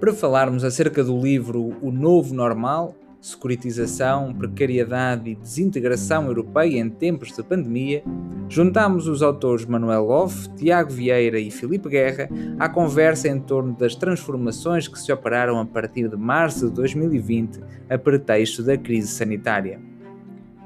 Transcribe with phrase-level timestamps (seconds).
[0.00, 7.32] para falarmos acerca do livro O Novo Normal securitização, precariedade e desintegração europeia em tempos
[7.32, 8.02] de pandemia,
[8.48, 12.28] juntamos os autores Manuel Loff, Tiago Vieira e Filipe Guerra
[12.58, 17.60] à conversa em torno das transformações que se operaram a partir de março de 2020
[17.90, 19.78] a pretexto da crise sanitária.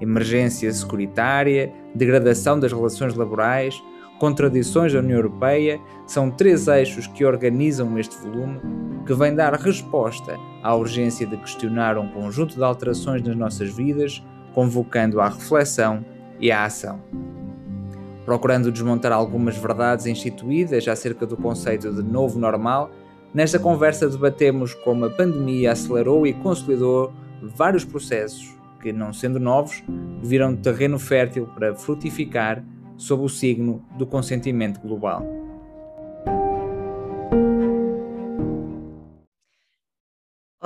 [0.01, 3.83] Emergência securitária, degradação das relações laborais,
[4.19, 8.61] contradições da União Europeia são três eixos que organizam este volume,
[9.05, 14.25] que vem dar resposta à urgência de questionar um conjunto de alterações nas nossas vidas,
[14.55, 16.05] convocando à reflexão
[16.41, 17.01] e à ação.
[18.25, 22.91] Procurando desmontar algumas verdades instituídas acerca do conceito de novo normal,
[23.35, 27.13] nesta conversa debatemos como a pandemia acelerou e consolidou
[27.43, 29.85] vários processos que, não sendo novos,
[30.23, 32.65] viram terreno fértil para frutificar
[32.97, 35.44] sob o signo do consentimento global.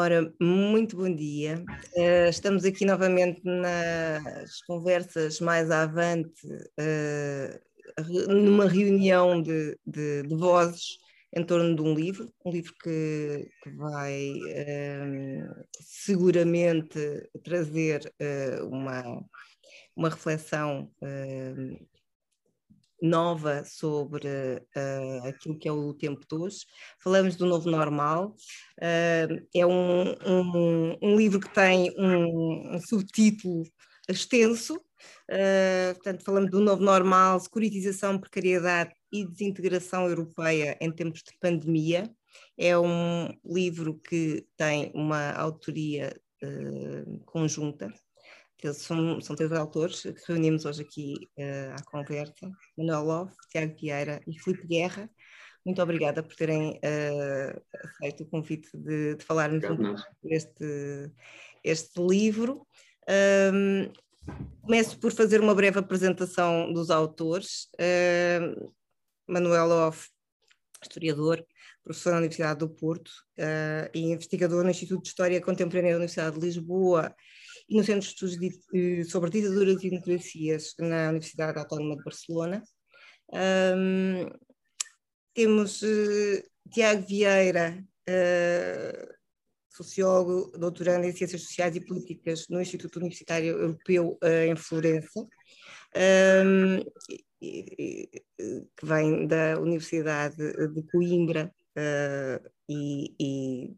[0.01, 1.61] Ora, muito bom dia.
[1.97, 10.99] Uh, estamos aqui novamente nas conversas mais avante, uh, numa reunião de, de, de, vozes
[11.35, 18.01] em torno de um livro, um livro que, que vai uh, seguramente trazer
[18.71, 19.03] uma,
[19.97, 20.89] uma reflexão
[23.01, 26.67] nova sobre uh, aquilo que é o tempo de hoje.
[27.01, 28.35] Falamos do novo normal.
[28.79, 33.63] Uh, é um, um, um, livro que tem um, um subtítulo
[34.09, 34.77] extenso.
[35.31, 42.11] Uh, portanto, falamos do novo normal, securitização, precariedade e desintegração europeia em tempos de pandemia.
[42.57, 46.15] É um livro que tem uma autoria
[47.27, 47.93] conjunta,
[48.73, 54.21] são, são três autores que reunimos hoje aqui uh, à conversa: Manuel Love, Tiago Vieira
[54.27, 55.09] e Filipe Guerra.
[55.65, 61.13] Muito obrigada por terem uh, aceito o convite de, de falarmos um este,
[61.63, 62.67] este livro.
[63.53, 63.93] Um,
[64.63, 67.69] começo por fazer uma breve apresentação dos autores.
[67.75, 68.73] Uh,
[69.27, 69.99] Manuel Love,
[70.83, 71.45] historiador,
[71.85, 76.39] professor na Universidade do Porto uh, e investigador no Instituto de História Contemporânea da Universidade
[76.39, 77.15] de Lisboa
[77.69, 82.63] e no Centro de Estudos de, sobre Ditaduras e Democracias na Universidade Autónoma de Barcelona.
[83.31, 84.31] Um,
[85.35, 86.43] temos uh,
[86.73, 89.15] Tiago Vieira, uh,
[89.69, 95.21] sociólogo, doutorando em Ciências Sociais e Políticas no Instituto Universitário Europeu uh, em Florença,
[96.41, 96.83] um,
[97.41, 98.11] que
[98.83, 101.55] vem da Universidade de Coimbra
[102.69, 103.77] e, e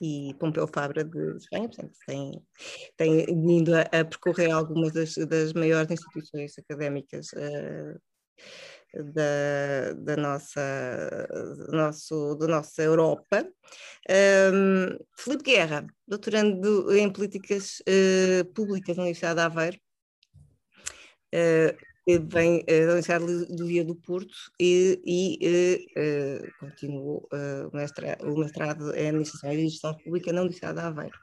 [0.00, 2.42] e Pompeu Fabra de Espanha, portanto, tem,
[2.96, 8.00] tem vindo a, a percorrer algumas das, das, maiores instituições académicas uh,
[9.12, 11.28] da, da nossa,
[11.68, 13.46] nosso, da nossa Europa.
[14.08, 19.78] Um, Filipe Guerra, doutorando em Políticas uh, Públicas na Universidade de Aveiro,
[21.34, 28.38] uh, vem eh, da Universidade do Via do Porto e, e uh, continuou uh, o,
[28.38, 31.18] mestrado, em Administração e Gestão Pública na Universidade de Aveiro.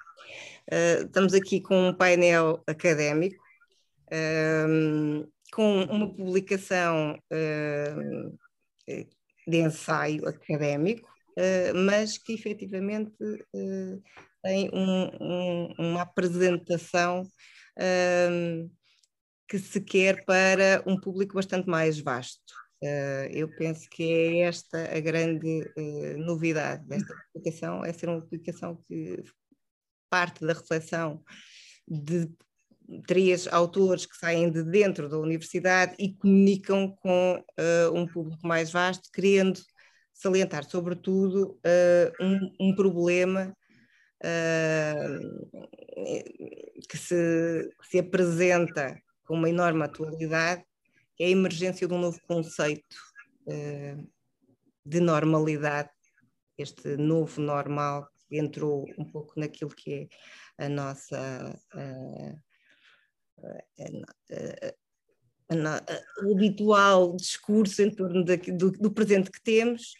[0.71, 3.43] Uh, estamos aqui com um painel académico,
[5.51, 7.17] com uma publicação
[9.47, 11.09] de ensaio académico,
[11.73, 13.11] mas que efetivamente
[14.43, 17.27] tem um, uma apresentação
[19.47, 22.53] que se quer para um público bastante mais vasto.
[22.83, 28.21] Uh, eu penso que é esta a grande uh, novidade desta publicação, é ser uma
[28.21, 29.23] publicação que
[30.09, 31.23] parte da reflexão
[31.87, 32.29] de
[33.07, 38.71] três autores que saem de dentro da universidade e comunicam com uh, um público mais
[38.71, 39.59] vasto, querendo
[40.13, 41.59] salientar, sobretudo,
[42.21, 43.53] um, um, problema
[46.87, 50.63] que se, que se apresenta com uma enorme atualidade,
[51.19, 52.95] é a emergência de um novo conceito
[53.47, 54.07] uh,
[54.85, 55.89] de normalidade,
[56.57, 60.09] este novo normal que entrou um pouco naquilo que
[60.57, 61.59] é a nossa.
[66.23, 69.93] O habitual discurso em torno do, do, presente que temos,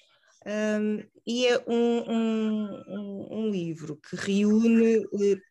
[0.46, 5.42] um, e é um, um, um, livro que reúne uh,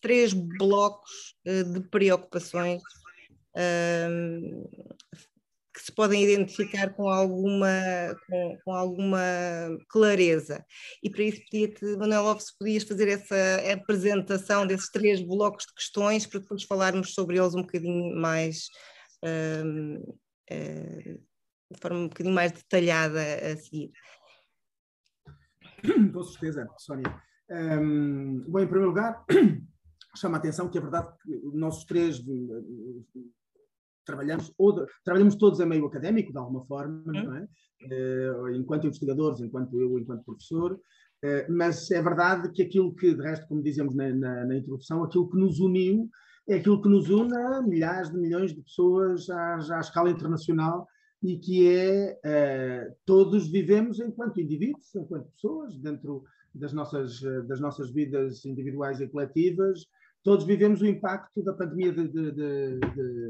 [0.00, 2.80] três blocos uh, de preocupações
[5.74, 7.68] que se podem identificar com alguma,
[8.26, 9.20] com, com, alguma
[9.88, 10.64] clareza.
[11.02, 13.36] E para isso pedia-te, Manuel se podias fazer essa
[13.72, 18.68] apresentação desses três blocos de questões para depois falarmos sobre eles um bocadinho mais.
[19.22, 20.16] uh,
[21.68, 23.90] de forma um bocadinho mais detalhada a seguir.
[26.12, 27.22] com certeza, Sónia.
[27.50, 29.24] Um, bom, em primeiro lugar,
[30.16, 32.20] chama a atenção que é verdade que nós três
[34.06, 37.48] trabalhamos, ou, trabalhamos todos a meio académico, de alguma forma, não é?
[37.82, 43.22] Uh, enquanto investigadores, enquanto eu, enquanto professor, uh, mas é verdade que aquilo que, de
[43.22, 46.08] resto, como dizemos na, na, na, introdução, aquilo que nos uniu
[46.48, 50.86] é aquilo que nos une a milhares de milhões de pessoas à, à escala internacional
[51.22, 56.24] e que é uh, todos vivemos enquanto indivíduos, enquanto pessoas, dentro
[56.54, 59.86] das nossas, das nossas vidas individuais e coletivas,
[60.26, 62.80] todos vivemos o impacto da pandemia de, de, de,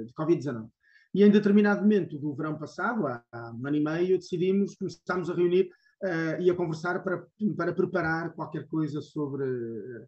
[0.06, 0.66] de Covid-19.
[1.14, 5.28] E em determinado momento do verão passado, há, há, um ano e meio, decidimos, começámos
[5.28, 5.68] a reunir
[6.02, 7.22] uh, e a conversar para,
[7.54, 10.06] para preparar qualquer coisa sobre uh,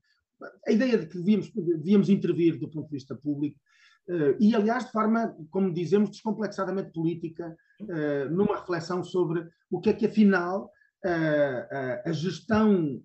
[0.66, 3.60] a ideia de que devíamos, devíamos intervir do ponto de vista público
[4.08, 7.54] uh, e, aliás, de forma, como dizemos, descomplexadamente política,
[8.30, 10.68] numa reflexão sobre o que é que, afinal,
[12.04, 13.00] a gestão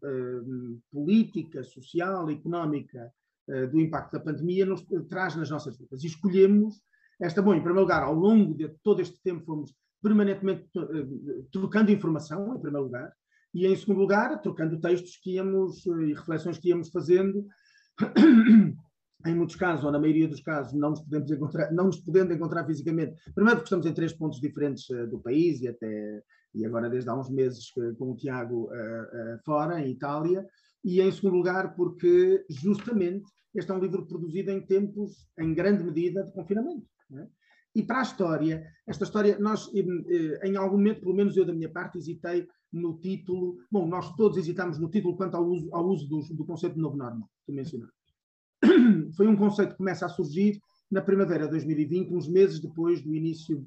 [0.91, 3.13] política, social, económica
[3.71, 6.03] do impacto da pandemia nos traz nas nossas vidas.
[6.03, 6.81] E escolhemos
[7.19, 11.91] esta, bom, em primeiro lugar, ao longo de todo este tempo fomos permanentemente eh, trocando
[11.91, 13.13] informação, em primeiro lugar,
[13.53, 17.45] e em segundo lugar, trocando textos que íamos eh, e reflexões que íamos fazendo.
[19.25, 22.33] em muitos casos, ou na maioria dos casos, não nos, podemos encontrar, não nos podendo
[22.33, 23.15] encontrar fisicamente.
[23.33, 26.21] Primeiro porque estamos em três pontos diferentes do país e até
[26.53, 28.69] e agora desde há uns meses com o Tiago
[29.45, 30.45] fora, em Itália,
[30.83, 33.25] e em segundo lugar porque justamente
[33.55, 36.87] este é um livro produzido em tempos, em grande medida, de confinamento.
[37.11, 37.27] É?
[37.75, 41.53] E para a história, esta história, nós, eh, em algum momento, pelo menos eu da
[41.53, 43.57] minha parte, hesitei no título.
[43.71, 46.81] Bom, nós todos hesitamos no título quanto ao uso, ao uso do, do conceito de
[46.81, 47.95] novo normal, que mencionaste.
[49.15, 50.59] Foi um conceito que começa a surgir
[50.91, 53.65] na primavera de 2020, uns meses depois do início,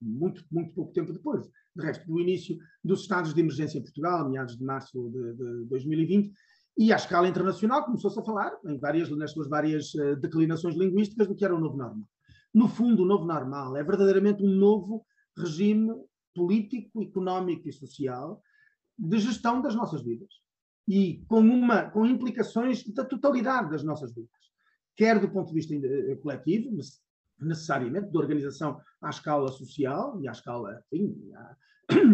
[0.00, 4.28] muito, muito pouco tempo depois, de resto, do início dos estados de emergência em Portugal,
[4.28, 6.32] meados de março de, de 2020,
[6.78, 11.26] e à escala internacional começou-se a falar, em várias, nas suas várias uh, declinações linguísticas,
[11.26, 12.06] do que era o novo normal.
[12.54, 15.04] No fundo, o novo normal é verdadeiramente um novo
[15.36, 15.92] regime
[16.34, 18.42] político, económico e social
[18.98, 20.28] de gestão das nossas vidas.
[20.88, 24.30] E com, uma, com implicações da totalidade das nossas vidas.
[24.96, 26.70] Quer do ponto de vista eh, coletivo,
[27.40, 31.32] necessariamente, de organização à escala social e à escala, enfim,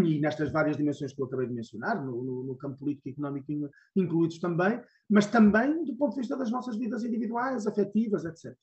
[0.07, 3.13] e nestas várias dimensões que eu acabei de mencionar, no, no, no campo político e
[3.13, 3.53] económico
[3.95, 8.57] incluídos também, mas também do ponto de vista das nossas vidas individuais, afetivas, etc.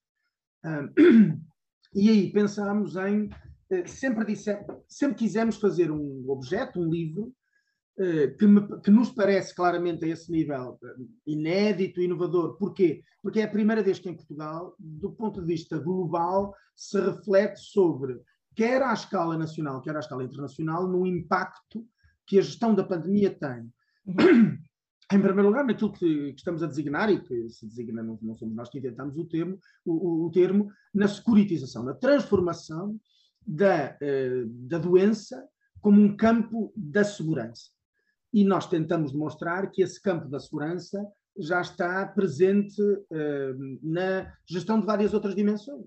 [1.96, 3.30] E aí pensámos em,
[3.70, 4.58] eh, sempre, disse,
[4.88, 7.32] sempre quisemos fazer um objeto, um livro,
[8.38, 10.96] que, me, que, nos parece claramente a esse nível eh,
[11.28, 12.58] inédito, inovador.
[12.58, 13.04] Porquê?
[13.22, 17.60] Porque é a primeira vez que em Portugal, do ponto de vista global, se reflete
[17.60, 18.20] sobre
[18.56, 21.88] quer à escala nacional, quer à escala internacional, no impacto
[22.26, 23.72] que a gestão da pandemia tem.
[24.06, 24.58] Uhum.
[25.12, 28.36] Em primeiro lugar, naquilo que, que, estamos a designar, e que se designa, não, não
[28.36, 33.00] somos nós que inventamos o termo, o, o, o termo, na securitização, na transformação
[33.46, 35.48] da, uh, da doença
[35.82, 37.73] como um campo da segurança.
[38.34, 41.06] E nós tentamos demonstrar que esse campo da segurança
[41.38, 45.86] já está presente uh, na gestão de várias outras dimensões.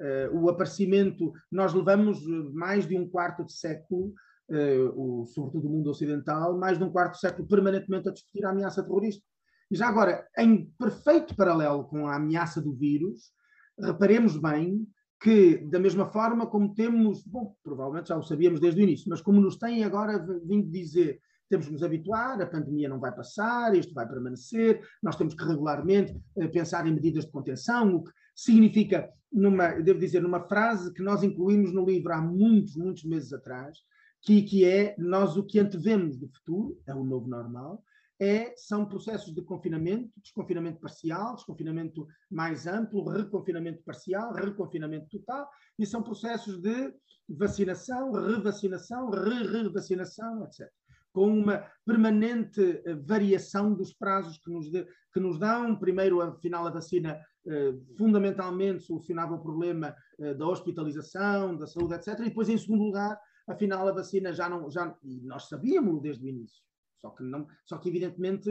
[0.00, 4.14] Uh, o aparecimento, nós levamos mais de um quarto de século,
[4.50, 8.44] uh, o, sobretudo o mundo ocidental, mais de um quarto de século permanentemente a discutir
[8.44, 9.24] a ameaça terrorista.
[9.70, 13.32] E já agora, em perfeito paralelo com a ameaça do vírus,
[13.80, 14.86] reparemos bem
[15.20, 19.22] que, da mesma forma como temos, bom, provavelmente já o sabíamos desde o início, mas
[19.22, 21.20] como nos têm agora vindo dizer
[21.52, 25.44] temos que nos habituar, a pandemia não vai passar, isto vai permanecer, nós temos que
[25.44, 26.18] regularmente
[26.50, 31.22] pensar em medidas de contenção, o que significa, numa, devo dizer, numa frase que nós
[31.22, 33.76] incluímos no livro há muitos, muitos meses atrás,
[34.22, 37.84] que, que é nós o que antevemos do futuro, é o novo normal,
[38.18, 45.84] é, são processos de confinamento, desconfinamento parcial, desconfinamento mais amplo, reconfinamento parcial, reconfinamento total, e
[45.84, 46.94] são processos de
[47.28, 50.66] vacinação, revacinação, re-revacinação, etc
[51.12, 54.68] com uma permanente eh, variação dos prazos que nos,
[55.12, 55.76] que nos dão.
[55.76, 62.18] Primeiro, afinal, a vacina eh, fundamentalmente solucionava o problema eh, da hospitalização, da saúde, etc.
[62.20, 64.70] E depois, em segundo lugar, afinal, a vacina já não.
[64.70, 66.62] Já, e nós sabíamos desde o início.
[66.98, 68.48] Só que, não, só que evidentemente,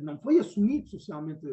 [0.00, 1.46] não foi assumido socialmente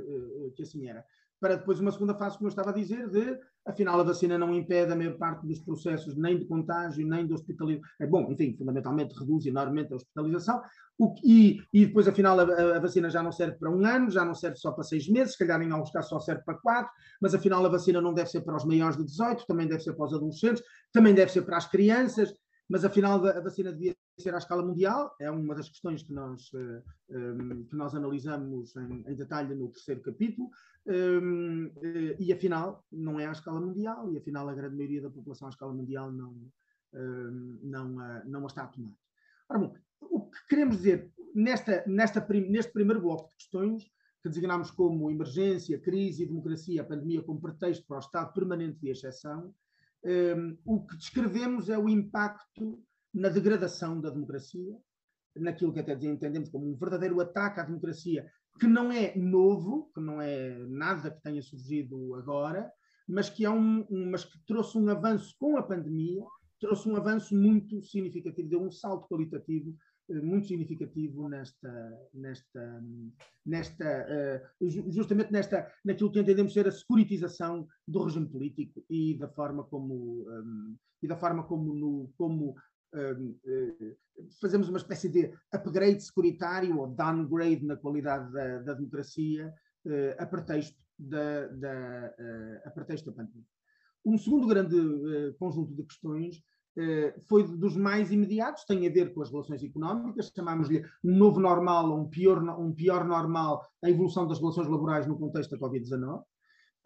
[0.55, 1.05] que assim era
[1.41, 4.53] para depois uma segunda fase, como eu estava a dizer, de afinal a vacina não
[4.53, 7.89] impede a maior parte dos processos nem de contágio, nem de hospitalização.
[7.99, 10.61] É bom, enfim, fundamentalmente reduz enormemente a hospitalização.
[10.97, 14.25] O, e, e depois, afinal, a, a, vacina já não serve para um ano, já
[14.25, 16.91] não serve só para seis meses, se calhar em alguns casos só serve para quatro,
[17.21, 19.93] mas afinal a vacina não deve ser para os maiores de 18, também deve ser
[19.93, 22.33] para os adolescentes, também deve ser para as crianças.
[22.71, 26.49] Mas afinal a vacina devia ser à escala mundial, é uma das questões que nós,
[26.53, 30.49] uh, um, que nós analisamos em, em, detalhe no terceiro capítulo,
[30.87, 35.09] um, uh, e afinal não é à escala mundial, e afinal a grande maioria da
[35.09, 36.33] população à escala mundial não,
[36.93, 38.93] um, não, a, não a está a tomar.
[39.49, 43.83] Ora bom, o que queremos dizer nesta, nesta, neste primeiro bloco de questões,
[44.23, 48.79] que designamos como emergência, crise e democracia, a pandemia como pretexto para o estado permanente
[48.79, 49.53] de exceção,
[50.03, 54.77] um, o que descrevemos é o impacto na degradação da democracia,
[55.35, 58.25] naquilo que até entendemos como um verdadeiro ataque à democracia,
[58.59, 62.71] que não é novo, que não é nada que tenha surgido agora,
[63.07, 66.23] mas que, é um, um mas que trouxe um avanço com a pandemia,
[66.59, 69.75] trouxe um avanço muito significativo, deu um salto qualitativo
[70.09, 72.83] muito significativo nesta, nesta,
[73.45, 79.29] nesta uh, justamente nesta, naquilo que entendemos ser a securitização do regime político e da
[79.29, 82.55] forma como, um, e da forma como, no, como
[82.93, 83.97] uh,
[84.39, 89.53] fazemos uma espécie de upgrade securitário ou downgrade na qualidade da, da democracia
[90.19, 92.13] a pretexto da, da,
[92.65, 93.43] a pretexto da pandemia.
[94.05, 94.75] Um segundo grande
[95.39, 96.41] conjunto de questões eh,
[97.27, 101.91] foi dos mais imediatos, tem a ver com as relações económicas, chamámos-lhe um novo normal
[101.91, 106.23] ou um pior, um pior normal, a evolução das relações laborais no contexto da Covid-19.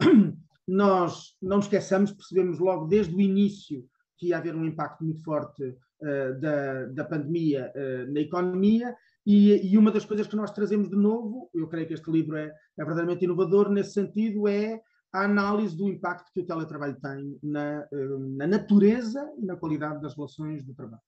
[0.66, 3.84] Nós não esqueçamos, percebemos logo desde o início
[4.18, 9.72] que ia haver um impacto muito forte uh, da, da pandemia uh, na economia, e,
[9.72, 12.44] e, uma das coisas que nós trazemos de novo, eu creio que este livro é,
[12.44, 14.80] é verdadeiramente inovador nesse sentido, é
[15.16, 20.02] a análise do impacto que o teletrabalho tem na, eh, na natureza e na qualidade
[20.02, 21.02] das relações de trabalho.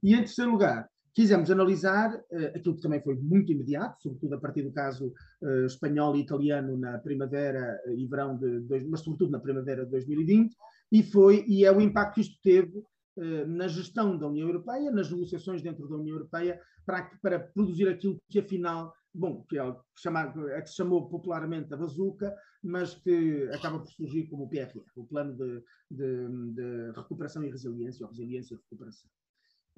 [0.00, 4.38] E, em terceiro lugar, quisemos analisar uh, aquilo que também foi muito imediato, sobretudo a
[4.38, 5.12] partir do caso
[5.42, 9.90] uh, espanhol e italiano na primavera e verão de, dois, mas sobretudo na primavera de
[9.90, 10.54] 2020,
[10.92, 14.92] e foi e é o impacto que isto teve uh, na gestão da União Europeia,
[14.92, 19.76] nas negociações dentro da União Europeia, para, para produzir aquilo que afinal bom, que é,
[19.96, 24.48] chamado, é que se chamou popularmente a bazuca, mas que acaba por surgir como o
[24.48, 29.10] PRR, o Plano de, de, de Recuperação e Resiliência, ou Resiliência e Recuperação.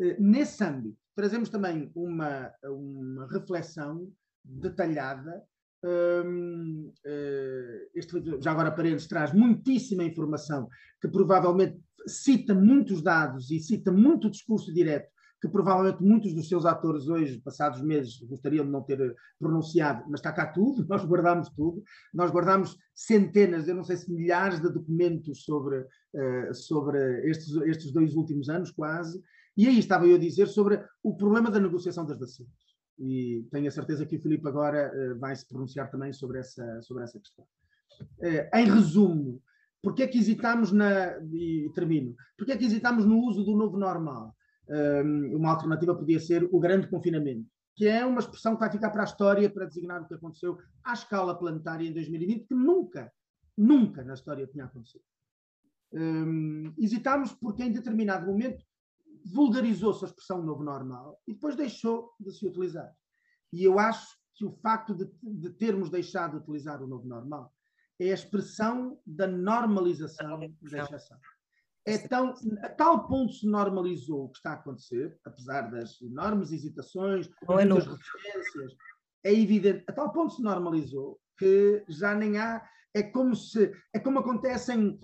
[0.00, 4.10] Eh, nesse âmbito, trazemos também uma, uma reflexão
[4.44, 5.42] detalhada.
[5.82, 10.68] Um, uh, este livro, já agora parênteses, traz muitíssima informação
[11.00, 15.10] que provavelmente cita muitos dados e cita muito discurso direto
[15.40, 20.20] que provavelmente muitos dos seus atores hoje, passados meses, gostariam de não ter pronunciado, mas
[20.20, 21.82] está cá tudo, nós guardamos tudo,
[22.12, 27.92] nós guardamos centenas, eu não sei se milhares de documentos sobre, uh, sobre estes, estes
[27.92, 29.22] dois últimos anos, quase,
[29.56, 32.52] e aí estava eu a dizer sobre o problema da negociação das vacinas.
[32.98, 36.82] E tenho a certeza que o Filipe agora uh, vai se pronunciar também sobre essa,
[36.82, 37.46] sobre essa questão.
[38.18, 39.42] Uh, em resumo,
[39.82, 41.18] porque é que hesitamos na.
[41.32, 42.14] E termino.
[42.36, 44.34] Porque é que hesitamos no uso do novo normal?
[45.34, 49.02] Uma alternativa podia ser o grande confinamento, que é uma expressão que vai ficar para
[49.02, 53.12] a história para designar o que aconteceu à escala planetária em 2020, que nunca,
[53.56, 55.04] nunca na história tinha acontecido.
[55.92, 58.64] Um, hesitámos porque em determinado momento
[59.24, 62.94] vulgarizou-se a expressão novo normal e depois deixou de se utilizar.
[63.52, 67.52] E eu acho que o facto de, de termos deixado de utilizar o novo normal
[67.98, 71.18] é a expressão da normalização da exceção
[71.86, 76.52] é tão, a tal ponto se normalizou o que está a acontecer, apesar das enormes
[76.52, 78.76] hesitações, é muitas referências,
[79.24, 82.66] é evidente, a tal ponto se normalizou que já nem há.
[82.92, 84.98] É como se é como acontece em,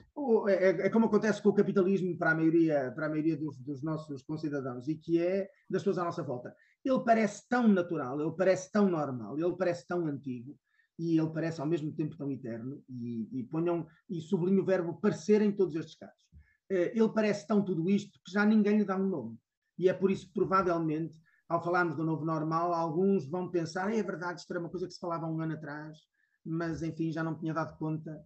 [0.48, 3.80] é, é, como acontece com o capitalismo para a maioria para a maioria dos, dos
[3.80, 6.52] nossos concidadãos e que é das pessoas à nossa volta.
[6.84, 10.58] Ele parece tão natural, ele parece tão normal, ele parece tão antigo
[10.98, 15.00] e ele parece ao mesmo tempo tão eterno e, e ponham e sublinho o verbo
[15.00, 16.25] parecer em todos estes casos
[16.68, 19.38] ele parece tão tudo isto que já ninguém lhe dá um nome.
[19.78, 21.18] E é por isso provavelmente,
[21.48, 24.94] ao falarmos do novo normal, alguns vão pensar: é verdade, isto era uma coisa que
[24.94, 25.98] se falava um ano atrás,
[26.44, 28.20] mas enfim, já não tinha dado conta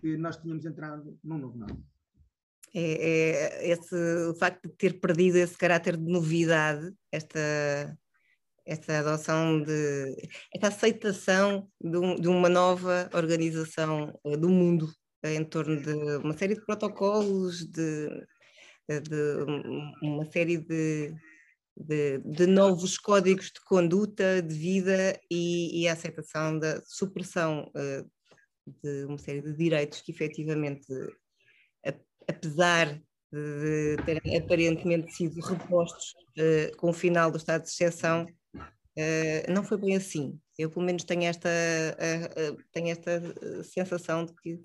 [0.00, 1.82] que nós tínhamos entrado num novo normal.
[2.72, 3.96] É, é esse,
[4.28, 7.98] o facto de ter perdido esse caráter de novidade, esta,
[8.64, 10.16] esta adoção de
[10.54, 14.88] esta aceitação de, um, de uma nova organização eh, do mundo
[15.22, 18.08] em torno de uma série de protocolos, de,
[18.88, 19.44] de
[20.02, 21.14] uma série de,
[21.76, 28.10] de, de, novos códigos de conduta, de vida e, e a aceitação da supressão uh,
[28.82, 30.86] de uma série de direitos que efetivamente,
[32.28, 33.00] apesar
[33.32, 36.14] de terem aparentemente sido repostos
[36.76, 38.26] com o final do estado de exceção,
[39.48, 40.38] não foi bem assim.
[40.58, 41.48] Eu, pelo menos, tenho esta,
[42.72, 43.22] tenho esta
[43.64, 44.60] sensação de que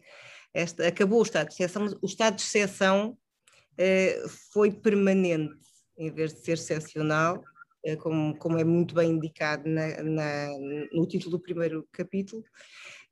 [0.56, 3.18] esta, acabou o estado de exceção, o estado de exceção
[3.78, 5.54] eh, foi permanente
[5.98, 7.44] em vez de ser excepcional,
[7.84, 10.48] eh, como, como é muito bem indicado na, na,
[10.94, 12.42] no título do primeiro capítulo.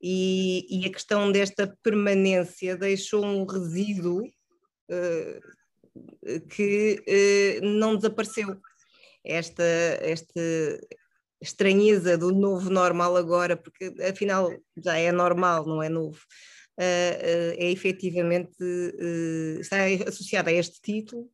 [0.01, 8.59] E, e, a questão desta permanência deixou um resíduo uh, que uh, não desapareceu.
[9.25, 9.63] Esta,
[10.01, 10.41] esta
[11.41, 16.19] estranheza do novo normal agora, porque afinal já é normal, não é novo,
[16.77, 18.55] é efetivamente
[19.59, 21.29] está associada a este título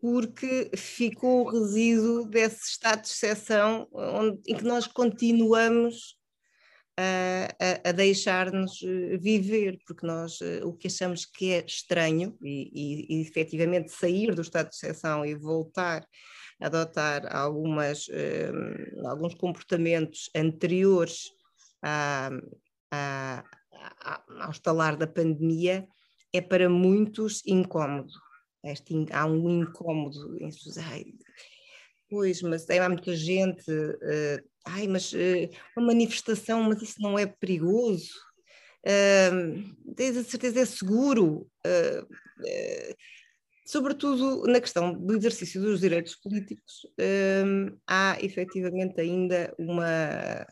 [0.00, 6.18] porque ficou o resíduo desse estado de exceção onde, em que nós continuamos
[6.96, 7.48] a,
[7.86, 12.70] a, a deixar-nos eh, viver, porque nós eh, o que achamos que é estranho e,
[12.72, 16.06] e, e efetivamente sair do estado de exceção e voltar
[16.60, 21.30] a adotar algumas, um, alguns comportamentos anteriores
[21.82, 22.30] a,
[22.92, 23.44] a,
[24.40, 25.86] ao estalar da pandemia
[26.32, 28.12] é para muitos incómodo.
[28.64, 30.50] Este, há um incómodo em
[32.08, 37.26] pois, mas há muita gente, uh, ai, mas uh, uma manifestação, mas isso não é
[37.26, 38.10] perigoso?
[38.86, 41.48] Uh, tens a certeza é seguro?
[41.66, 42.94] Uh,
[43.66, 46.86] sobretudo na questão do exercício dos direitos políticos,
[47.86, 50.46] há efetivamente ainda uma,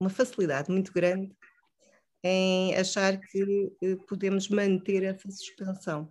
[0.00, 1.34] uma facilidade muito grande
[2.26, 3.70] em achar que
[4.08, 6.10] podemos manter essa suspensão.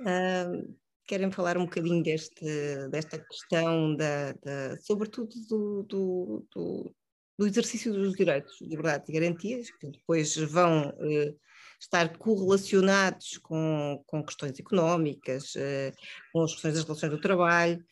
[0.00, 2.44] Uh, querem falar um bocadinho deste,
[2.90, 6.94] desta questão, da, da sobretudo do, do, do,
[7.38, 11.38] do, exercício dos direitos, liberdade e garantias, que depois vão uh,
[11.80, 15.92] estar correlacionados com, com questões económicas, uh,
[16.32, 17.84] com as questões das relações do trabalho,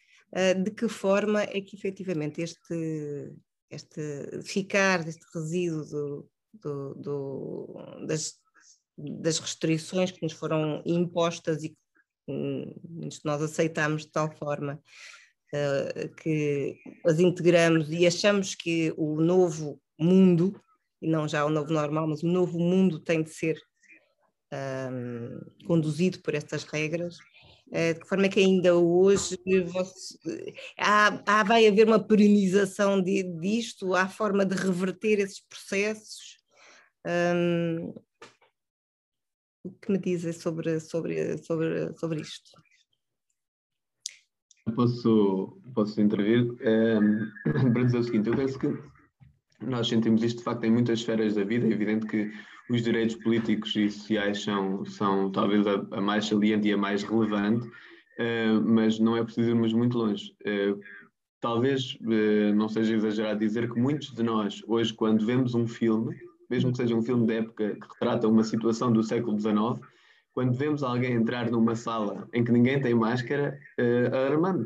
[0.65, 3.33] de que forma é que efetivamente este,
[3.71, 6.29] este ficar deste resíduo
[6.63, 8.35] do, do, das,
[8.97, 11.77] das restrições que nos foram impostas e
[12.27, 14.81] muitos de nós aceitamos de tal forma
[15.53, 20.61] uh, que as integramos e achamos que o novo mundo,
[21.01, 23.61] e não já o novo normal, mas o novo mundo tem de ser
[24.53, 27.17] um, conduzido por estas regras,
[27.69, 33.01] uh, de que forma é que ainda hoje você, há, há, vai haver uma perenização
[33.01, 36.34] de, disto, há forma de reverter esses processos.
[37.07, 37.95] Um,
[39.65, 42.51] o que me dizem sobre, sobre, sobre, sobre isto?
[44.75, 46.55] Posso, posso intervir
[47.73, 48.69] para dizer o seguinte: eu penso que
[49.61, 51.67] nós sentimos isto de facto em muitas esferas da vida.
[51.67, 52.33] É evidente que
[52.71, 57.03] os direitos políticos e sociais são, são talvez a, a mais saliente e a mais
[57.03, 60.35] relevante, uh, mas não é preciso irmos muito longe.
[60.43, 60.81] Uh,
[61.41, 66.17] talvez uh, não seja exagerado dizer que muitos de nós, hoje, quando vemos um filme,
[66.55, 69.81] mesmo que seja um filme de época que retrata uma situação do século XIX,
[70.33, 74.65] quando vemos alguém entrar numa sala em que ninguém tem máscara, uh.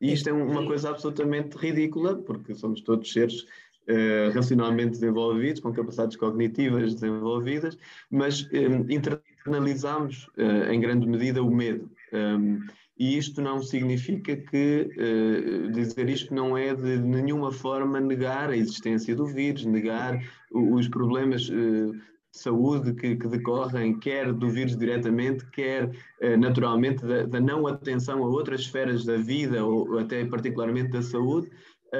[0.00, 5.72] E isto é uma coisa absolutamente ridícula, porque somos todos seres uh, racionalmente desenvolvidos, com
[5.72, 7.78] capacidades cognitivas desenvolvidas,
[8.10, 11.90] mas um, eh, internalizamos uh, em grande medida o medo.
[12.12, 12.60] Um,
[12.98, 18.56] e isto não significa que uh, dizer isto não é de nenhuma forma negar a
[18.56, 20.18] existência do vírus, negar
[20.50, 27.04] os problemas uh, de saúde que, que, decorrem, quer do vírus diretamente, quer uh, naturalmente
[27.04, 31.50] da, da, não atenção a outras esferas da vida, ou até particularmente da saúde,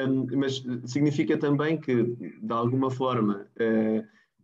[0.08, 3.46] um, mas significa também que, de alguma forma,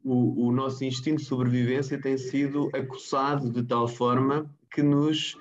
[0.05, 5.37] o, o nosso instinto de sobrevivência tem sido acossado de tal forma que nos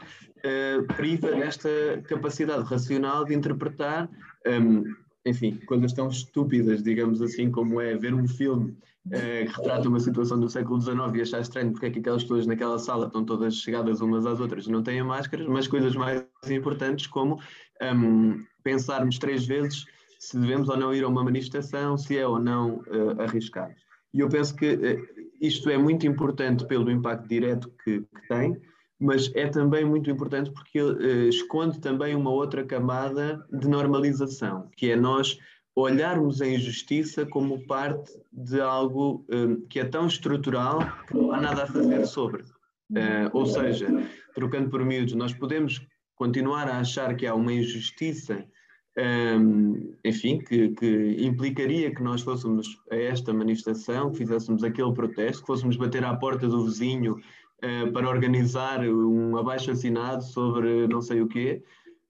[0.46, 1.70] uh, priva desta
[2.08, 4.10] capacidade racional de interpretar,
[4.48, 4.84] um,
[5.26, 8.72] enfim, coisas tão estúpidas, digamos assim, como é ver um filme
[9.08, 12.24] uh, que retrata uma situação do século XIX e achar estranho porque é que aquelas
[12.24, 15.96] pessoas naquela sala estão todas chegadas umas às outras e não têm máscaras, mas coisas
[15.96, 17.40] mais importantes como
[17.82, 19.86] um, pensarmos três vezes
[20.20, 23.74] se devemos ou não ir a uma manifestação, se é ou não uh, arriscado.
[24.14, 25.00] E eu penso que
[25.42, 28.62] isto é muito importante pelo impacto direto que, que tem,
[29.02, 34.92] mas é também muito importante porque uh, esconde também uma outra camada de normalização, que
[34.92, 35.40] é nós
[35.76, 41.42] olharmos a injustiça como parte de algo uh, que é tão estrutural que não há
[41.42, 42.44] nada a fazer sobre.
[42.92, 43.88] Uh, ou seja,
[44.36, 45.82] trocando por miúdos, nós podemos
[46.16, 48.46] continuar a achar que há uma injustiça,
[49.40, 55.42] um, enfim, que, que, implicaria que nós fôssemos a esta manifestação, que fizéssemos aquele protesto,
[55.42, 57.18] que fôssemos bater à porta do vizinho
[57.64, 61.64] uh, para organizar um abaixo assinado sobre não sei o quê,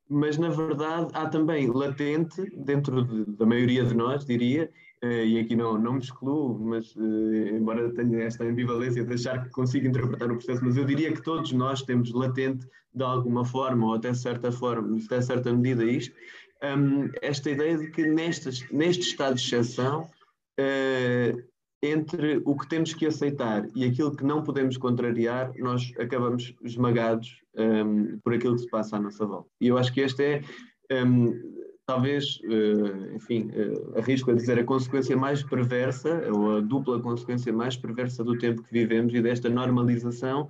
[0.09, 4.69] mas na verdade há também latente, dentro de, da maioria de nós, diria,
[5.03, 9.43] Uh, e aqui não, não me excluo, mas uh, embora tenha esta ambivalência de achar
[9.43, 13.43] que consigo interpretar o processo, mas eu diria que todos nós temos latente, de alguma
[13.43, 16.15] forma, ou até certa forma, até certa medida, isto,
[16.63, 20.07] um, esta ideia de que nestes, neste estado de exceção,
[20.59, 21.50] uh,
[21.81, 27.41] entre o que temos que aceitar e aquilo que não podemos contrariar, nós acabamos esmagados
[27.57, 29.49] um, por aquilo que se passa à nossa volta.
[29.59, 30.41] E eu acho que este é.
[30.91, 37.01] Um, talvez, uh, enfim, uh, arrisco a dizer a consequência mais perversa, ou a dupla
[37.01, 40.47] consequência mais perversa do tempo que vivemos e desta normalização,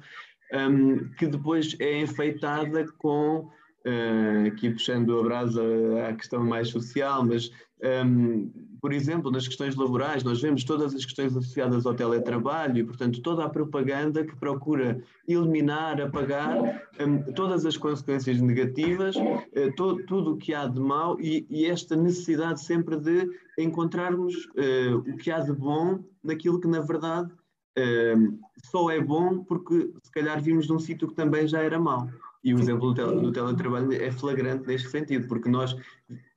[0.53, 3.49] um, que depois é enfeitada com,
[3.85, 5.61] uh, aqui puxando a brasa
[6.07, 7.51] à questão mais social, mas
[7.83, 12.83] um, por exemplo, nas questões laborais, nós vemos todas as questões associadas ao teletrabalho e,
[12.83, 16.57] portanto, toda a propaganda que procura eliminar, apagar
[16.99, 21.65] um, todas as consequências negativas, uh, to, tudo o que há de mal e, e,
[21.65, 27.31] esta necessidade sempre de encontrarmos uh, o que há de bom naquilo que, na verdade,
[27.77, 32.07] uh, só é bom porque, se calhar, vimos num sítio que também já era mau.
[32.43, 35.75] E o exemplo do, tele, do teletrabalho é flagrante neste sentido, porque nós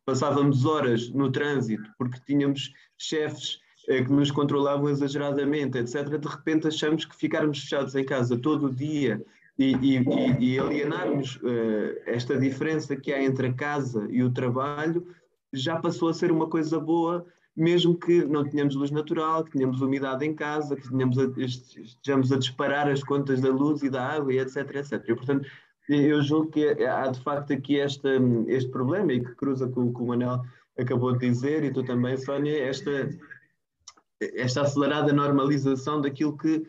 [0.05, 6.19] passávamos horas no trânsito porque tínhamos chefes eh, que nos controlavam exageradamente, etc.
[6.19, 9.25] De repente achamos que ficarmos fechados em casa todo o dia
[9.59, 10.05] e, e,
[10.41, 15.07] e alienarmos uh, esta diferença que há entre a casa e o trabalho
[15.53, 17.25] já passou a ser uma coisa boa,
[17.57, 22.33] mesmo que não tenhamos luz natural, que tenhamos umidade em casa, que tenhamos a, estejamos
[22.33, 25.05] a disparar as contas da luz e da água, e etc, etc.
[25.09, 25.49] E, portanto,
[25.89, 28.09] eu julgo que há de facto aqui este,
[28.49, 30.41] este problema e que cruza com o que o Manel
[30.79, 33.11] acabou de dizer e tu também, Sónia, esta,
[34.21, 36.61] esta acelerada normalização daquilo que,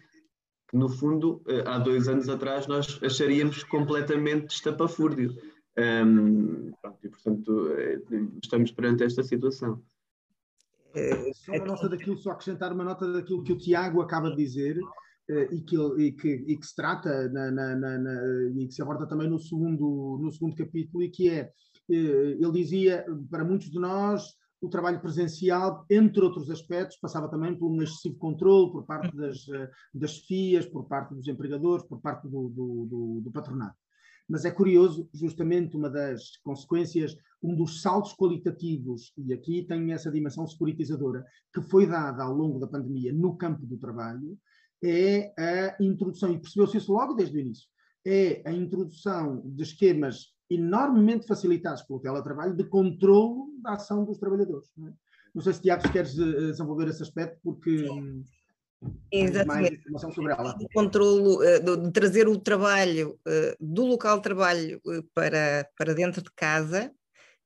[0.70, 5.36] que, no fundo, eh, há dois anos atrás nós acharíamos completamente estapafúrdio.
[5.78, 6.72] Um,
[7.04, 8.00] e, portanto, eh,
[8.42, 9.82] estamos perante esta situação.
[11.34, 14.80] Só uma nota daquilo, só acrescentar uma nota daquilo que o Tiago acaba de dizer,
[15.28, 18.82] e que, e, que, e que se trata na, na, na, na, e que se
[18.82, 21.52] aborda também no segundo, no segundo capítulo, e que é,
[21.90, 24.24] eh, ele dizia, para muitos de nós,
[24.62, 29.48] o trabalho presencial, entre outros aspectos, passava também por um excessivo controle por parte das,
[29.50, 33.78] eh, das FIAs, por parte dos empregadores, por parte do, do, do, do patronato.
[34.28, 40.12] Mas é curioso, justamente uma das consequências, um dos saltos qualitativos, e aqui tem essa
[40.12, 44.38] dimensão securitizadora, que foi dada ao longo da pandemia no campo do trabalho,
[44.86, 47.68] é a introdução, e percebeu-se isso logo desde o início,
[48.06, 54.70] é a introdução de esquemas enormemente facilitados pelo teletrabalho de controlo da ação dos trabalhadores.
[54.78, 54.94] Não, é?
[55.34, 57.88] não sei se, Tiago, queres eh, desenvolver esse aspecto, porque
[59.12, 59.48] Exatamente.
[59.48, 60.56] mais informação sobre ela.
[60.60, 64.82] O controlo, eh, de trazer o trabalho eh, do local de trabalho
[65.14, 66.92] para, para dentro de casa,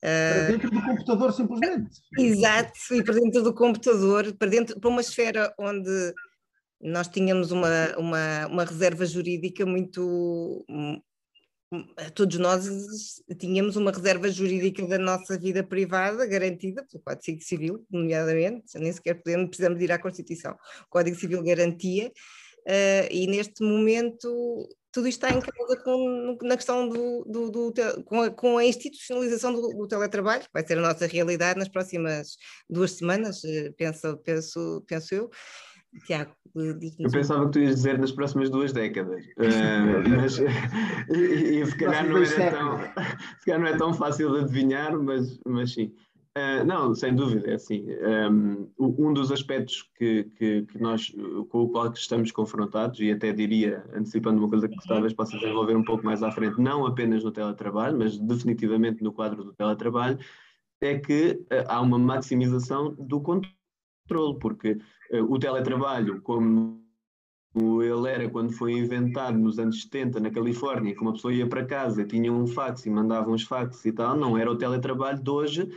[0.01, 1.89] para dentro do computador, simplesmente.
[2.17, 6.13] Exato, e para dentro do computador, para, dentro, para uma esfera onde
[6.81, 10.65] nós tínhamos uma, uma, uma reserva jurídica muito.
[10.69, 11.01] Hum,
[11.71, 12.65] hum, todos nós
[13.37, 19.15] tínhamos uma reserva jurídica da nossa vida privada garantida pelo Código Civil, nomeadamente, nem sequer
[19.15, 20.53] podemos, precisamos ir à Constituição.
[20.53, 26.55] O Código Civil garantia, uh, e neste momento tudo isto está em causa com, na
[26.55, 30.77] questão do, do, do com, a, com, a, institucionalização do, do, teletrabalho, que vai ser
[30.77, 32.37] a nossa realidade nas próximas
[32.67, 35.29] duas semanas, eh, penso, penso, penso eu.
[36.05, 41.65] Tiago, eu pensava que tu ias dizer nas próximas duas décadas, uh, mas e, e,
[41.65, 42.79] se, calhar não era tão,
[43.39, 45.93] se calhar não é tão fácil de adivinhar, mas, mas sim.
[46.37, 47.87] Uh, não, sem dúvida, é assim.
[48.29, 51.13] Um, um dos aspectos que, que, que, nós,
[51.49, 55.75] com o qual estamos confrontados, e até diria, antecipando uma coisa que talvez possa desenvolver
[55.75, 60.19] um pouco mais à frente, não apenas no teletrabalho, mas definitivamente no quadro do teletrabalho,
[60.81, 64.79] é que uh, há uma maximização do controle, porque uh,
[65.11, 66.79] o teletrabalho, como
[67.55, 71.65] ele era quando foi inventado nos anos 70 na Califórnia, que uma pessoa ia para
[71.65, 75.29] casa, tinha um fax e mandava uns fax e tal, não era o teletrabalho de
[75.29, 75.69] hoje,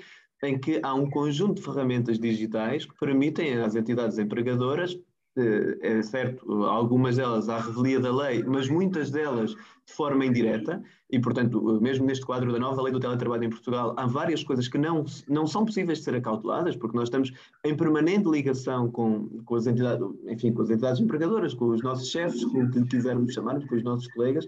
[0.42, 4.98] em que há um conjunto de ferramentas digitais que permitem às entidades empregadoras, eh,
[5.36, 11.18] é certo, algumas delas à revelia da lei, mas muitas delas de forma indireta, e
[11.18, 14.78] portanto, mesmo neste quadro da nova lei do teletrabalho em Portugal, há várias coisas que
[14.78, 17.32] não, não são possíveis de ser acauteladas, porque nós estamos
[17.64, 22.10] em permanente ligação com, com as entidades, enfim, com as entidades empregadoras, com os nossos
[22.10, 24.46] chefes, com o que quisermos chamar, com os nossos colegas,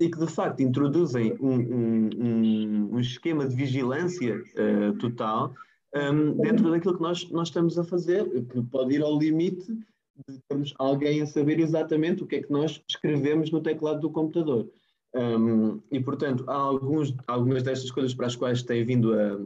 [0.00, 5.54] e que de facto introduzem um, um, um esquema de vigilância uh, total
[5.94, 9.66] um, dentro daquilo que nós, nós estamos a fazer, que pode ir ao limite
[10.26, 14.10] de termos alguém a saber exatamente o que é que nós escrevemos no teclado do
[14.10, 14.68] computador.
[15.14, 19.38] Um, e, portanto, há alguns, algumas destas coisas para as quais tem vindo a,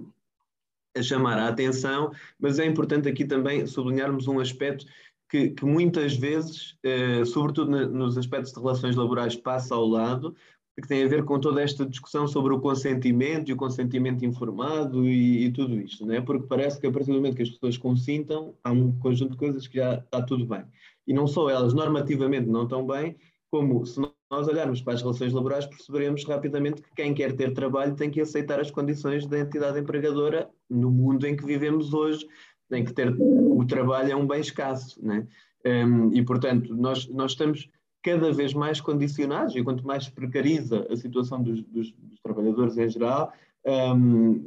[0.98, 4.86] a chamar a atenção, mas é importante aqui também sublinharmos um aspecto
[5.30, 10.36] que, que muitas vezes, eh, sobretudo na, nos aspectos de relações laborais, passa ao lado,
[10.80, 15.06] que tem a ver com toda esta discussão sobre o consentimento e o consentimento informado
[15.06, 16.20] e, e tudo isto, não é?
[16.20, 19.36] Porque parece que a partir do momento que as pessoas consintam, há um conjunto de
[19.36, 20.64] coisas que já está tudo bem.
[21.06, 23.16] E não só elas normativamente não estão bem,
[23.50, 27.94] como se nós olharmos para as relações laborais, perceberemos rapidamente que quem quer ter trabalho
[27.94, 32.26] tem que aceitar as condições da entidade empregadora no mundo em que vivemos hoje,
[32.70, 35.26] tem que ter o trabalho é um bem escasso, né?
[35.64, 37.68] Um, e portanto nós, nós estamos
[38.02, 42.88] cada vez mais condicionados, e quanto mais precariza a situação dos, dos, dos trabalhadores em
[42.88, 43.32] geral,
[43.64, 44.42] um,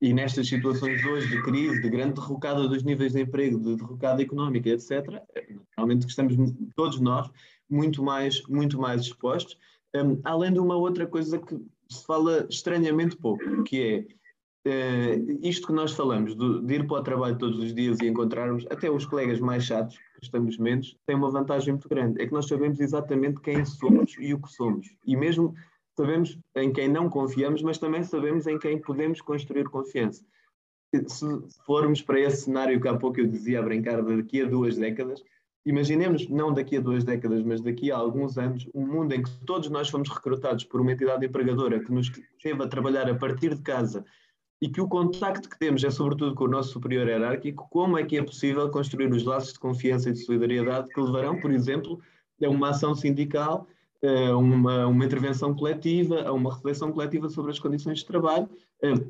[0.00, 4.22] e nestas situações hoje de crise, de grande derrocada dos níveis de emprego, de derrocada
[4.22, 6.36] económica, etc., naturalmente estamos
[6.74, 7.30] todos nós
[7.68, 9.56] muito mais, muito mais expostos,
[9.94, 11.56] um, além de uma outra coisa que
[11.88, 14.06] se fala estranhamente pouco, que
[14.66, 18.06] é uh, isto que nós falamos, de, ir para o trabalho todos os dias e
[18.06, 22.20] encontrarmos até os colegas mais chatos, estamos menos, tem uma vantagem muito grande.
[22.20, 24.88] É que nós sabemos exatamente quem somos e o que somos.
[25.04, 25.54] E mesmo
[25.96, 30.24] sabemos em quem não confiamos, mas também sabemos em quem podemos construir confiança.
[31.08, 31.26] Se
[31.64, 35.22] formos para esse cenário que há pouco eu dizia a brincar, daqui a duas décadas,
[35.64, 39.30] imaginemos, não daqui a duas décadas, mas daqui a alguns anos, um mundo em que
[39.44, 43.54] todos nós fomos recrutados por uma entidade empregadora que nos teve a trabalhar a partir
[43.54, 44.04] de casa
[44.60, 48.04] e que o contacto que temos é sobretudo com o nosso superior hierárquico, como é
[48.04, 52.00] que é possível construir os laços de confiança e de solidariedade que levarão, por exemplo,
[52.42, 53.66] a uma ação sindical,
[54.02, 58.48] a uma, uma intervenção coletiva, a uma reflexão coletiva sobre as condições de trabalho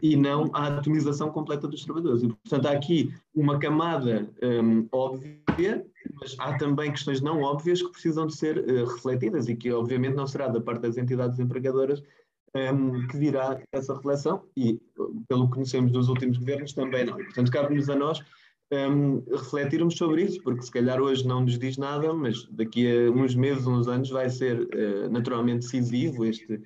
[0.00, 2.22] e não à atomização completa dos trabalhadores.
[2.22, 5.84] E, portanto, há aqui uma camada um, óbvia,
[6.20, 10.14] mas há também questões não óbvias que precisam de ser uh, refletidas e que, obviamente,
[10.14, 12.02] não será da parte das entidades empregadoras
[12.56, 14.80] um, que dirá essa reflexão e,
[15.28, 17.16] pelo que conhecemos dos últimos governos, também não.
[17.16, 18.22] Portanto, cabe-nos a nós
[18.72, 23.10] um, refletirmos sobre isso, porque se calhar hoje não nos diz nada, mas daqui a
[23.10, 26.60] uns meses, uns anos, vai ser uh, naturalmente decisivo este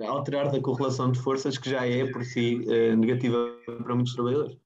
[0.00, 4.56] alterar da correlação de forças que já é por si uh, negativa para muitos trabalhadores.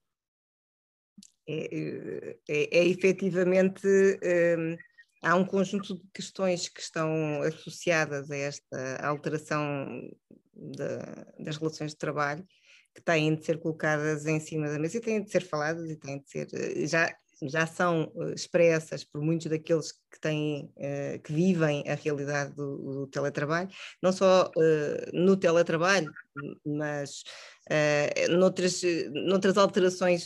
[1.49, 3.87] É, é, é efetivamente.
[3.87, 4.77] Um
[5.21, 10.09] há um conjunto de questões que estão associadas a esta alteração
[10.57, 12.45] de, das relações de trabalho
[12.97, 15.95] que têm de ser colocadas em cima da mesa e têm de ser faladas e
[15.95, 21.19] têm de ser eh, já já são eh, expressas por muitos daqueles que têm eh,
[21.19, 23.69] que vivem a realidade do, do teletrabalho,
[24.01, 24.51] não só
[25.13, 26.11] no teletrabalho,
[26.65, 27.23] mas
[28.29, 30.25] noutras, noutras alterações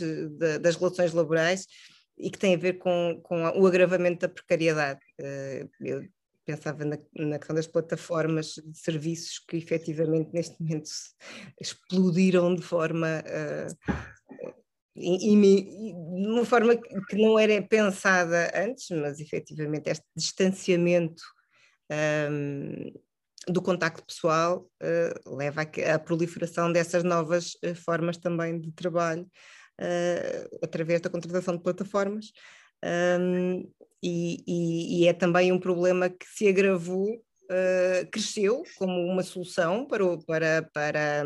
[0.62, 1.68] das relações laborais
[2.18, 5.02] e que tem a ver com, com o agravamento da precariedade.
[5.82, 6.04] eu
[6.56, 10.90] pensava na, na questão das plataformas de serviços que efetivamente neste momento
[11.60, 14.12] explodiram de forma uh,
[14.96, 21.24] de uma forma que não era pensada antes, mas efetivamente este distanciamento
[22.30, 22.92] um,
[23.48, 29.24] do contacto pessoal uh, leva à proliferação dessas novas uh, formas também de trabalho
[29.80, 32.32] uh, através da contratação de plataformas.
[32.84, 33.70] Um,
[34.04, 39.86] e, e, e, é também um problema que se agravou, uh, cresceu como uma solução
[39.86, 41.24] para, o, para, para,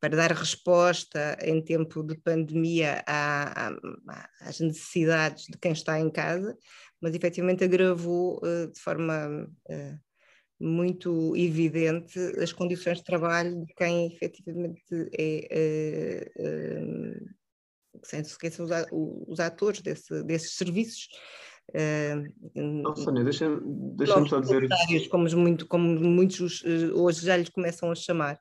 [0.00, 6.10] para dar resposta em tempo de pandemia à, à, às necessidades de quem está em
[6.10, 6.56] casa,
[7.00, 10.00] mas efetivamente agravou uh, de forma uh,
[10.58, 14.82] muito evidente as condições de trabalho de quem efetivamente
[15.16, 16.30] é.
[18.02, 18.70] Sem se esquecer os,
[19.28, 21.08] os atores desse, desses serviços,
[21.70, 23.58] Uh, Sónia, deixa-me
[23.96, 24.68] deixa só dizer.
[25.08, 28.38] Como, muito, como muitos eh, hoje já lhes começam a chamar.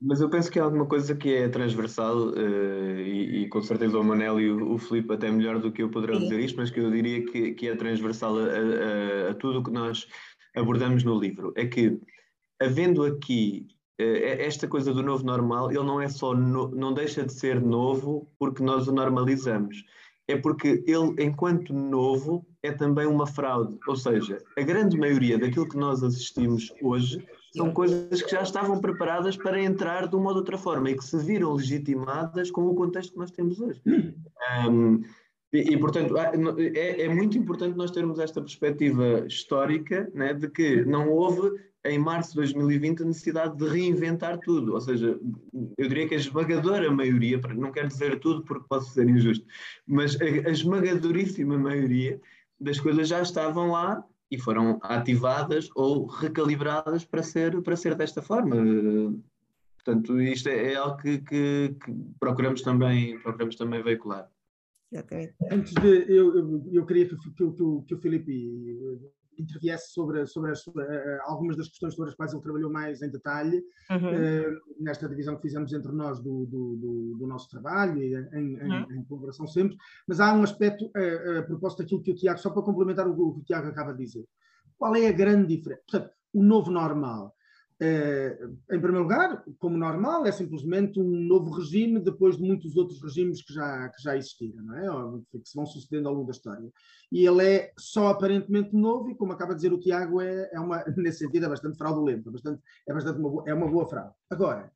[0.00, 3.98] Mas eu penso que é alguma coisa que é transversal uh, e, e, com certeza
[3.98, 6.28] o Manel e o, o Filipe até melhor do que eu poderão Sim.
[6.28, 9.62] dizer isto, mas que eu diria que, que é transversal a, a, a tudo o
[9.62, 10.06] que nós
[10.56, 11.52] abordamos no livro.
[11.56, 11.98] É que,
[12.60, 13.66] havendo aqui
[13.98, 18.28] esta coisa do novo normal, ele não é só, no, não deixa de ser novo
[18.38, 19.84] porque nós o normalizamos
[20.26, 23.78] é porque ele, enquanto novo, é também uma fraude.
[23.86, 28.80] Ou seja, a grande maioria daquilo que nós assistimos hoje são coisas que já estavam
[28.80, 32.66] preparadas para entrar de uma ou de outra forma e que se viram legitimadas com
[32.66, 33.80] o contexto que nós temos hoje.
[34.68, 35.02] Um,
[35.54, 40.84] e, e, portanto, é, é, muito importante nós termos esta perspectiva histórica né, de que
[40.84, 45.16] não houve em março de 2020 a necessidade de reinventar tudo, ou seja,
[45.78, 49.46] eu diria que a esmagadora maioria, não quero dizer tudo porque posso ser injusto,
[49.86, 52.20] mas a, a esmagadoríssima maioria
[52.58, 58.20] das coisas já estavam lá e foram ativadas ou recalibradas para ser, para ser desta
[58.20, 58.56] forma.
[59.76, 64.28] Portanto, isto é, é algo que, que, que, procuramos, também, procuramos também veicular.
[64.92, 65.34] Exatamente.
[65.50, 66.12] Antes de.
[66.12, 68.32] Eu, eu, eu queria que, que, que, que o Filipe
[69.38, 70.74] interviesse sobre, sobre as, uh,
[71.22, 74.08] algumas das questões sobre as quais ele trabalhou mais em detalhe, uhum.
[74.08, 78.56] uh, nesta divisão que fizemos entre nós do, do, do, do nosso trabalho, e em,
[78.56, 78.86] uhum.
[78.90, 80.90] em, em, colaboração sempre, mas há um aspecto,
[81.38, 83.92] a propósito daquilo que o Tiago, só para complementar o, o que o Tiago acaba
[83.92, 84.24] de dizer.
[84.76, 85.82] Qual é a grande diferença?
[85.88, 87.34] Portanto, o novo normal
[87.80, 88.38] eh,
[88.70, 93.42] em primeiro lugar, como normal, é simplesmente um novo regime depois de muitos outros regimes
[93.42, 95.20] que já, que já existiram, não é?
[95.32, 96.70] que se vão sucedendo ao longo da história.
[97.10, 100.60] E ele é só aparentemente novo e, como acaba de dizer o Tiago, é, é
[100.60, 103.88] uma, nesse sentido é bastante fraudulento, é bastante, é, bastante uma, boa, é uma boa
[103.88, 104.14] fraude.
[104.30, 104.70] Agora,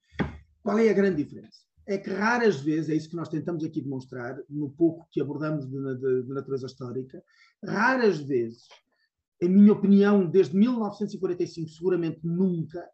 [0.63, 1.69] qual é a grande diferença?
[1.87, 5.67] É que raras vezes, é isso que nós tentamos aqui demonstrar, no pouco que abordamos
[5.67, 7.23] de, de, de natureza histórica,
[7.65, 8.67] raras vezes
[9.41, 12.85] em minha opinião, desde 1945, seguramente nunca,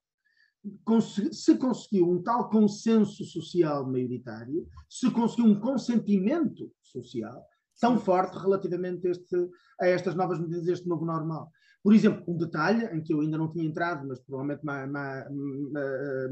[1.32, 7.44] se conseguiu um tal consenso social maioritário, se conseguiu um consentimento social
[7.80, 9.36] tão forte relativamente a, este,
[9.80, 11.50] a estas novas medidas, este novo normal.
[11.82, 15.26] Por exemplo, um detalhe em que eu ainda não tinha entrado, mas provavelmente mais, mais,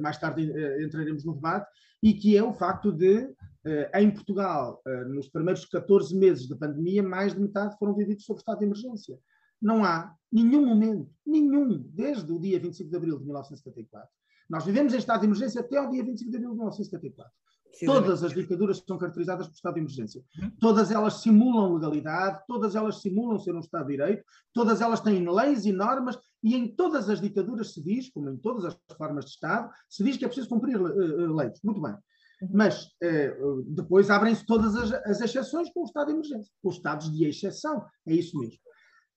[0.00, 1.70] mais tarde eh, entraremos no debate,
[2.02, 3.28] e que é o facto de,
[3.66, 8.24] eh, em Portugal, eh, nos primeiros 14 meses da pandemia, mais de metade foram vividos
[8.24, 9.18] sob estado de emergência.
[9.62, 14.08] Não há nenhum momento, nenhum, desde o dia 25 de abril de 1974,
[14.50, 17.32] nós vivemos em estado de emergência até ao dia 25 de abril de 1974.
[17.86, 20.22] Todas as ditaduras são caracterizadas por estado de emergência.
[20.38, 20.50] Uhum.
[20.60, 25.26] Todas elas simulam legalidade, todas elas simulam ser um Estado de Direito, todas elas têm
[25.26, 29.24] leis e normas, e em todas as ditaduras se diz, como em todas as formas
[29.24, 31.58] de Estado, se diz que é preciso cumprir uh, leis.
[31.64, 31.92] Muito bem.
[32.42, 32.50] Uhum.
[32.52, 36.76] Mas uh, depois abrem-se todas as, as exceções com o estado de emergência, com os
[36.76, 37.86] estados de exceção.
[38.06, 38.58] É isso mesmo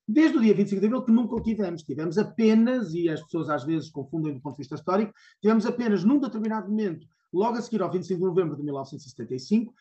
[0.07, 1.83] desde o dia 25 de abril que nunca o tivemos.
[1.83, 6.03] Tivemos apenas, e as pessoas às vezes confundem do ponto de vista histórico, tivemos apenas
[6.03, 9.73] num determinado momento, logo a seguir ao 25 de novembro de 1975,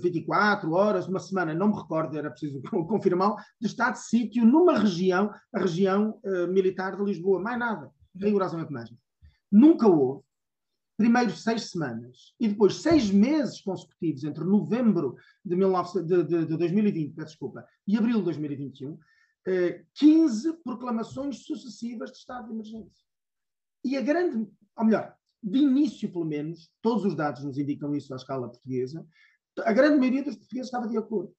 [0.00, 4.44] 24 hum, horas, uma semana, não me recordo, era preciso confirmá-lo, de estado de sítio
[4.44, 7.40] numa região, a região uh, militar de Lisboa.
[7.40, 8.90] Mais nada, rigorosamente mais.
[9.50, 10.22] Nunca houve
[11.00, 16.56] primeiro seis semanas e depois seis meses consecutivos entre novembro de, 19, de, de, de
[16.58, 18.98] 2020, desculpa, e abril de 2021,
[19.46, 23.04] eh, 15 proclamações sucessivas de estado de emergência.
[23.84, 28.12] E a grande, ou melhor, de início pelo menos, todos os dados nos indicam isso
[28.12, 29.06] à escala portuguesa,
[29.64, 31.34] a grande maioria dos portugueses estava de acordo.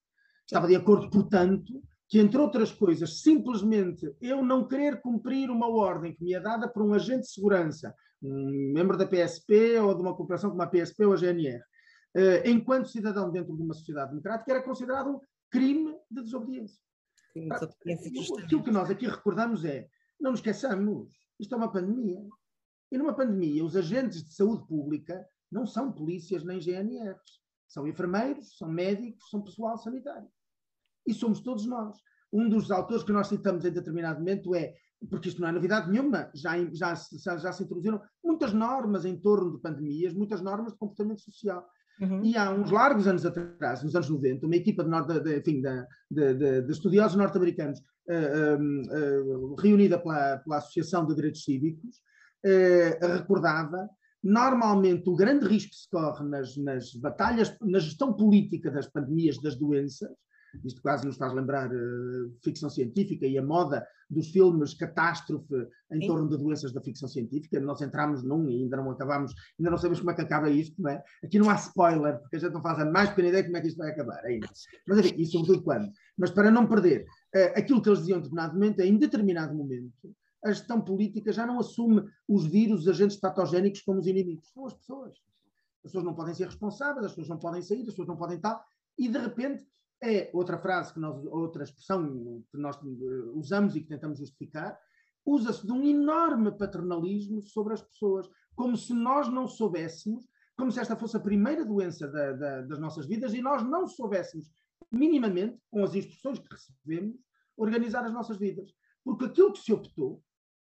[0.45, 6.13] Estava de acordo, portanto, que, entre outras coisas, simplesmente eu não querer cumprir uma ordem
[6.13, 10.01] que me é dada por um agente de segurança um membro da PSP ou de
[10.01, 11.63] uma corporação como a PSP ou a GNR,
[12.15, 15.19] eh, enquanto cidadão dentro de uma sociedade democrática, era considerado
[15.51, 16.81] crime de desobediência.
[17.33, 17.49] Sim,
[18.43, 19.87] Aquilo que nós aqui recordamos é,
[20.19, 21.09] não nos esqueçamos,
[21.39, 22.19] isto é uma pandemia.
[22.91, 27.41] E numa pandemia, os agentes de saúde pública não são polícias nem GNRs.
[27.67, 30.27] São enfermeiros, são médicos, são pessoal sanitário.
[31.07, 31.97] E somos todos nós.
[32.31, 34.75] Um dos autores que nós citamos em determinado momento é
[35.09, 39.19] porque isto não é novidade nenhuma, já, já, já, já se introduziram muitas normas em
[39.19, 41.67] torno de pandemias, muitas normas de comportamento social.
[42.01, 42.25] Uhum.
[42.25, 46.33] E há uns largos anos atrás, nos anos 90, uma equipa de, de, enfim, de,
[46.33, 51.97] de, de estudiosos norte-americanos uh, uh, reunida pela, pela Associação de Direitos Cívicos
[52.43, 53.87] uh, recordava
[54.23, 59.39] normalmente o grande risco que se corre nas, nas batalhas, na gestão política das pandemias,
[59.39, 60.09] das doenças,
[60.63, 66.01] isto quase nos faz lembrar uh, ficção científica e a moda dos filmes catástrofe em
[66.01, 66.07] Sim.
[66.07, 67.59] torno de doenças da ficção científica.
[67.59, 70.81] Nós entramos num e ainda não acabamos, ainda não sabemos como é que acaba isto,
[70.81, 71.03] não é?
[71.23, 73.61] Aqui não há spoiler, porque a gente não faz a mais pequena ideia como é
[73.61, 74.47] que isto vai acabar ainda.
[74.87, 75.89] Mas enfim, isso sobretudo quando.
[76.17, 79.55] Mas para não perder uh, aquilo que eles diziam em determinado momento, é em determinado
[79.55, 84.51] momento, a gestão política já não assume os vírus, os agentes patogénicos como os inimigos.
[84.51, 85.13] São as pessoas.
[85.83, 88.39] As pessoas não podem ser responsáveis, as pessoas não podem sair, as pessoas não podem
[88.39, 88.63] tal.
[88.97, 89.65] E de repente
[90.01, 94.79] é outra frase que nós, outra expressão que nós eh, usamos e que tentamos justificar,
[95.25, 100.79] usa-se de um enorme paternalismo sobre as pessoas, como se nós não soubéssemos, como se
[100.79, 104.51] esta fosse a primeira doença da, da, das nossas vidas e nós não soubéssemos
[104.91, 107.15] minimamente, com as instruções que recebemos,
[107.55, 108.73] organizar as nossas vidas.
[109.03, 110.23] Porque aquilo que se optou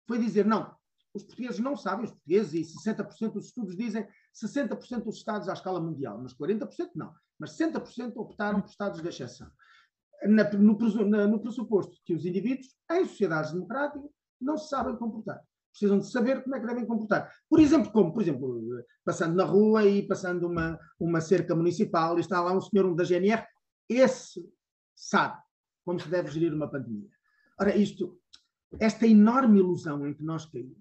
[0.08, 0.74] foi dizer, não,
[1.14, 5.54] os portugueses não sabem, os portugueses, e 60% dos estudos dizem 60% dos Estados à
[5.54, 7.14] escala mundial, mas 40% não.
[7.40, 9.50] Mas 60% optaram por Estados de exceção.
[10.24, 14.10] Na, no, na, no pressuposto que os indivíduos, em sociedades democráticas,
[14.42, 15.42] não se sabem comportar.
[15.72, 17.34] Precisam de saber como é que devem comportar.
[17.50, 18.62] Por exemplo, como, por exemplo,
[19.04, 23.04] passando na rua e passando uma, uma cerca municipal e está lá um senhor da
[23.04, 23.46] GNR,
[23.90, 24.42] esse
[24.96, 25.38] sabe
[25.84, 27.10] como se deve gerir uma pandemia.
[27.60, 28.20] Ora, isto,
[28.80, 30.78] esta enorme ilusão em que nós caímos,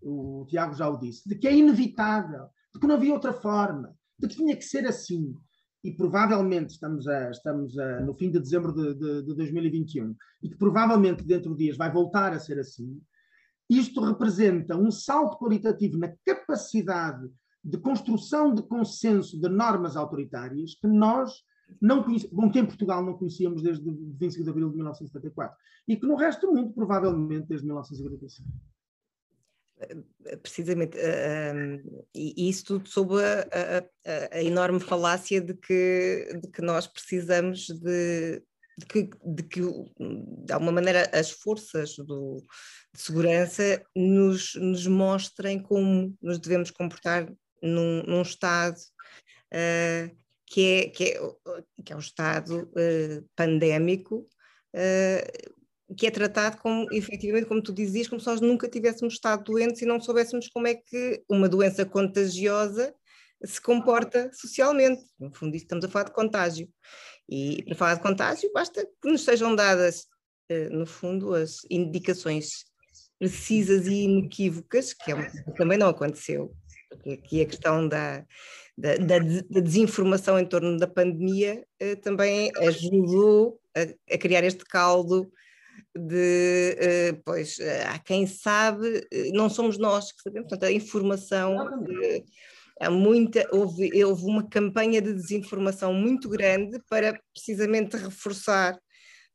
[0.00, 3.96] o Tiago já o disse, de que é inevitável, de que não havia outra forma,
[4.18, 5.34] de que tinha que ser assim.
[5.84, 10.48] E provavelmente estamos, a, estamos a, no fim de dezembro de, de, de 2021, e
[10.48, 13.00] que provavelmente dentro de dias vai voltar a ser assim.
[13.70, 17.28] Isto representa um salto qualitativo na capacidade
[17.62, 21.42] de construção de consenso de normas autoritárias que nós
[21.80, 22.02] não
[22.32, 25.56] bom, que em Portugal não conhecíamos desde 25 de abril de 1974
[25.86, 28.48] e que no resto do mundo provavelmente desde 1945
[30.42, 36.62] precisamente, uh, e isso tudo sob a, a, a, enorme falácia de que, de que
[36.62, 38.42] nós precisamos de,
[38.78, 42.42] de, que, de que, de alguma maneira, as forças do,
[42.94, 48.76] de segurança nos, nos mostrem como nos devemos comportar num, num Estado
[49.52, 50.16] uh,
[50.46, 51.20] que, é, que, é,
[51.84, 54.28] que é um Estado uh, pandémico,
[54.74, 55.57] uh,
[55.96, 59.80] que é tratado como, efetivamente, como tu dizias, como se nós nunca tivéssemos estado doentes
[59.80, 62.94] e não soubéssemos como é que uma doença contagiosa
[63.44, 65.02] se comporta socialmente.
[65.18, 66.68] No fundo, estamos a falar de contágio.
[67.28, 70.06] E para falar de contágio, basta que nos sejam dadas,
[70.70, 72.64] no fundo, as indicações
[73.18, 76.54] precisas e inequívocas, que é, também não aconteceu
[76.88, 78.24] porque aqui a questão da,
[78.76, 84.64] da, da, da desinformação em torno da pandemia eh, também ajudou a, a, criar este
[84.64, 85.30] caldo
[85.98, 90.72] de, eh, pois, eh, há quem sabe, eh, não somos nós que sabemos, portanto, a
[90.72, 91.56] informação.
[92.80, 98.78] Há muita, houve, houve uma campanha de desinformação muito grande para precisamente reforçar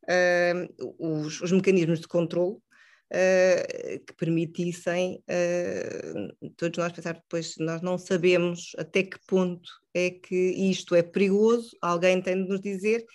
[0.03, 7.81] uh, os, os mecanismos de controle uh, que permitissem uh, todos nós pensar depois, nós
[7.81, 13.05] não sabemos até que ponto é que isto é perigoso, alguém tem de nos dizer,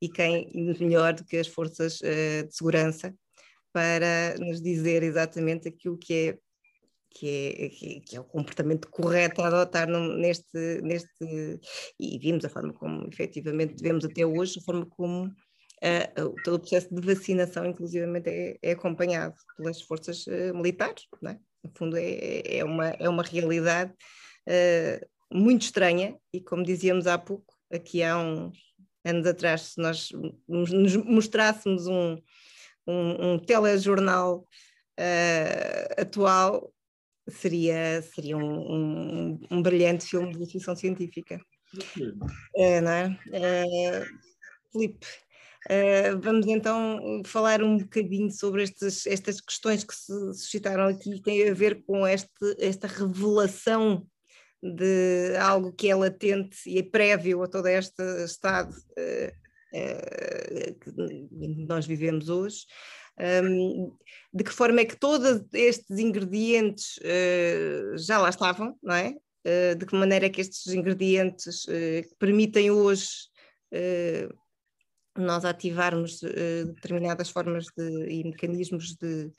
[0.00, 3.14] e quem melhor do que as forças uh, de segurança
[3.72, 6.38] para nos dizer exatamente aquilo que é
[7.18, 7.68] que é,
[8.00, 11.60] que, é o comportamento correto a adotar neste, neste.
[11.98, 16.60] E vimos a forma como efetivamente devemos até hoje, a forma como uh, todo o
[16.60, 21.04] processo de vacinação, inclusivamente, é, é acompanhado pelas forças uh, militares.
[21.24, 21.38] É?
[21.64, 27.18] No fundo, é, é, uma, é uma realidade uh, muito estranha e, como dizíamos há
[27.18, 28.58] pouco, aqui há uns
[29.06, 30.10] anos atrás, se nós
[30.48, 32.20] nos mostrássemos um,
[32.86, 34.46] um, um telejornal
[35.98, 36.72] atual,
[37.28, 41.40] seria, seria um, um, um, brilhante filme de ficção científica.
[42.56, 43.18] É, não é?
[44.72, 45.06] Filipe,
[45.66, 51.22] Uh, vamos então falar um bocadinho sobre estes, estas questões que se suscitaram aqui, que
[51.22, 52.30] têm a ver com este,
[52.60, 54.06] esta revelação
[54.74, 59.30] de algo que é latente e é prévio a todo este estado uh,
[59.78, 62.64] uh, que nós vivemos hoje.
[63.18, 63.96] Um,
[64.32, 66.98] de que forma é que todos estes ingredientes
[67.96, 69.14] já lá estavam, não é?
[69.74, 71.64] de que maneira é que estes ingredientes
[72.18, 73.30] permitem hoje
[75.16, 79.32] nós ativarmos uh, determinadas formas de, e mecanismos de,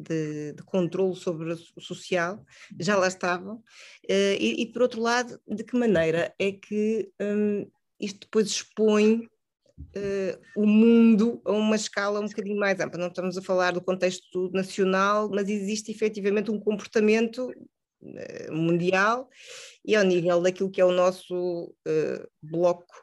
[0.00, 2.44] de, de controle sobre o social,
[2.78, 7.70] já lá estavam, uh, e, e, por outro lado, de que maneira é que um,
[8.00, 9.28] isto depois expõe
[9.78, 12.98] uh, o mundo a uma escala um bocadinho mais ampla.
[12.98, 17.52] Não estamos a falar do contexto nacional, mas existe efetivamente um comportamento
[18.50, 19.28] mundial
[19.84, 21.74] e ao nível daquilo que é o nosso
[22.42, 22.94] bloco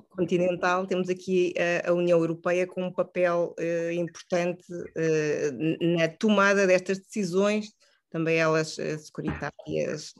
[0.00, 1.52] continental, temos aqui
[1.84, 7.74] a, a, União Europeia com um papel uh, importante uh, na tomada destas decisões,
[8.10, 10.14] também elas uh, securitárias,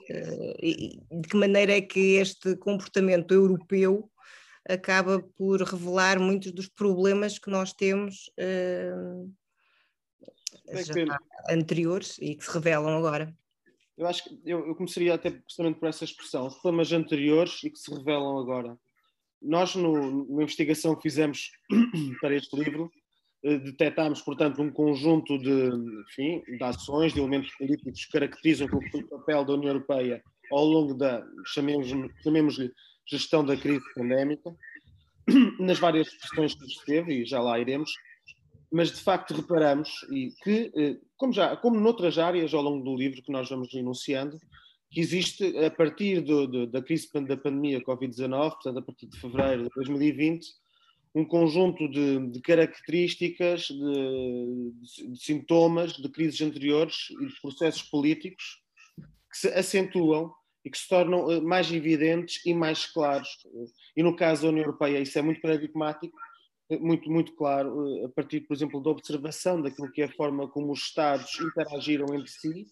[0.62, 4.10] e de que maneira é que este comportamento europeu
[4.68, 8.30] acaba por revelar muitos dos problemas que nós temos
[11.50, 13.34] anteriores e que se revelam agora.
[13.98, 17.78] Eu acho que eu, eu começaria até justamente por essa expressão, problemas anteriores e que
[17.78, 18.78] se revelam agora
[19.42, 21.50] nós, no, na investigação que fizemos
[22.20, 22.90] para este livro,
[23.44, 25.70] eh, detectámos, portanto, um conjunto de,
[26.08, 30.94] enfim, de ações, de elementos políticos que caracterizam o papel da União Europeia ao longo
[30.94, 32.56] da, chamemos-lhe chamemos
[33.08, 34.54] gestão da crise pandémica,
[35.58, 37.90] nas várias questões que esteve, e já lá iremos,
[38.72, 42.96] mas de facto reparamos e que, eh, como, já, como noutras áreas ao longo do
[42.96, 44.38] livro que nós vamos enunciando,
[44.92, 49.18] que existe a partir do, do, da crise da pandemia Covid-19, portanto, a partir de
[49.18, 50.46] fevereiro de 2020,
[51.14, 54.72] um conjunto de, de características, de,
[55.08, 58.62] de, sintomas de crises anteriores e de processos políticos
[59.30, 60.32] que se acentuam
[60.64, 63.28] e que se tornam eh, mais evidentes e mais claros.
[63.96, 66.16] E no caso da União Europeia isso é muito paradigmático,
[66.80, 70.72] muito, muito claro, a partir, por exemplo, da observação daquilo que é a forma como
[70.72, 72.66] os Estados interagiram entre si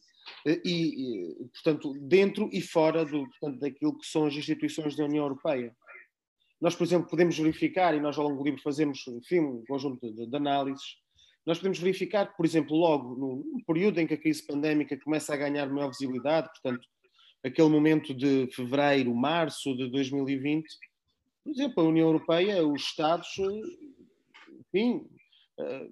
[0.47, 5.24] e, e portanto, dentro e fora do, portanto, daquilo que são as instituições da União
[5.24, 5.74] Europeia.
[6.61, 10.12] Nós, por exemplo, podemos verificar, e nós ao longo do livro fazemos enfim, um conjunto
[10.12, 10.99] de, de análises,
[11.47, 15.33] nós podemos verificar que, por exemplo, logo no, período em que a crise pandémica começa
[15.33, 16.87] a ganhar maior visibilidade, portanto,
[17.43, 20.66] aquele momento de fevereiro, março de 2020,
[21.43, 23.28] por exemplo, a União Europeia, os Estados,
[24.74, 25.07] enfim,
[25.59, 25.89] eh,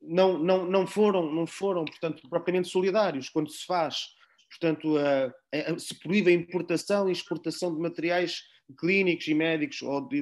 [0.00, 4.08] não, não, não, foram, não foram, portanto, propriamente solidários quando se faz,
[4.50, 5.26] portanto, a,
[5.72, 8.42] a, se proíbe a importação e exportação de materiais
[8.78, 10.20] clínicos e médicos ou de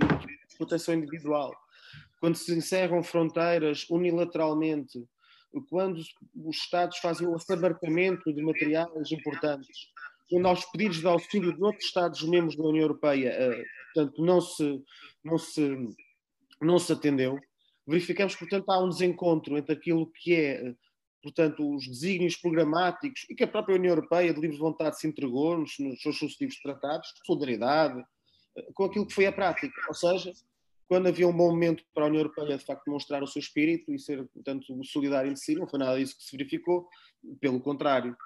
[0.49, 1.55] exportação individual,
[2.21, 5.05] quando se encerram fronteiras unilateralmente,
[5.69, 6.01] quando
[6.35, 9.89] os Estados fazem o assabarcamento de materiais importantes,
[10.29, 14.83] quando aos pedidos de auxílio de outros Estados-membros da União Europeia, eh, portanto, não se,
[15.23, 15.89] não se,
[16.61, 17.39] não se atendeu,
[17.87, 20.75] verificamos, portanto, há um desencontro entre aquilo que é, eh,
[21.23, 25.59] portanto, os desígnios programáticos e que a própria União Europeia, de livre vontade, se entregou
[25.59, 28.03] nos, nos seus sucessivos tratados, de solidariedade,
[28.57, 29.81] eh, com aquilo que foi a prática.
[29.89, 30.33] Ou seja,
[30.89, 33.93] quando havia um bom momento para a União Europeia de facto demonstrar o seu espírito
[33.93, 36.89] e ser, portanto, solidário em si, não foi nada disso que se verificou,
[37.41, 38.17] pelo contrário.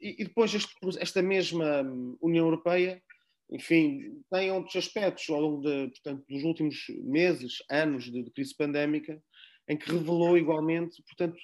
[0.00, 1.82] E, e depois este, esta mesma
[2.20, 3.02] União Europeia,
[3.50, 8.54] enfim, tem outros aspectos ao longo de, portanto, dos últimos meses, anos de, de crise
[8.56, 9.22] pandémica,
[9.68, 11.38] em que revelou igualmente, portanto,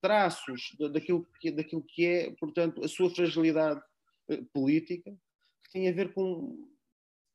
[0.00, 3.80] traços daquilo que, daquilo que é, portanto, a sua fragilidade
[4.30, 5.10] eh, política,
[5.64, 6.56] que tem a ver com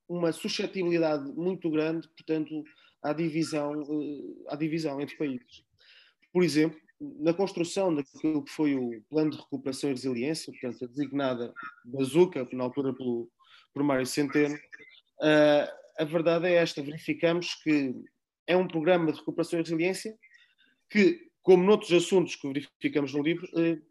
[0.07, 2.64] uma suscetibilidade muito grande, portanto,
[3.01, 5.64] à divisão, eh, à divisão entre países.
[6.32, 10.88] Por exemplo, na construção daquilo que foi o Plano de Recuperação e Resiliência, portanto, a
[10.88, 11.53] designada
[11.84, 13.30] Bazuca, na altura pelo,
[13.74, 15.68] por Mário Centeno, uh,
[15.98, 17.94] a verdade é esta: verificamos que
[18.48, 20.18] é um programa de recuperação e resiliência
[20.90, 23.82] que, como noutros assuntos que verificamos no livro, uh,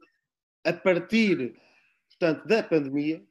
[0.64, 1.55] a partir,
[2.09, 3.22] portanto, da pandemia,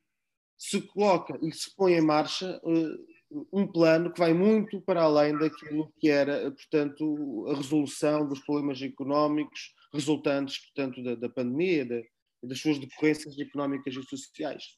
[0.58, 5.38] se coloca e se põe em marcha uh, um plano que vai muito para além
[5.38, 12.02] daquilo que era, portanto, a resolução dos problemas económicos resultantes, portanto, da, da pandemia, da,
[12.44, 14.76] das suas decorrências económicas e sociais.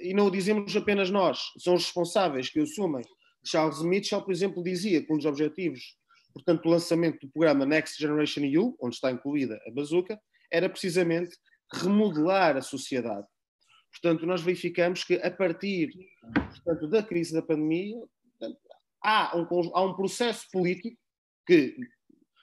[0.00, 3.04] E não o dizemos apenas nós, são os responsáveis que o assumem.
[3.44, 5.96] Charles Mitchell, por exemplo, dizia que um dos objetivos,
[6.34, 10.20] portanto, do lançamento do programa Next Generation EU, onde está incluída a bazuca,
[10.50, 11.36] era precisamente
[11.72, 13.26] remodelar a sociedade
[14.00, 15.90] Portanto, nós verificamos que a partir
[16.32, 17.96] portanto, da crise da pandemia
[19.02, 20.98] há um, há um processo político
[21.46, 21.76] que,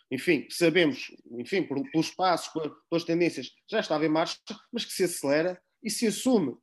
[0.10, 2.52] enfim, sabemos, enfim, pelos passos,
[2.90, 4.38] pelas tendências, já estava em marcha,
[4.72, 6.56] mas que se acelera e se assume.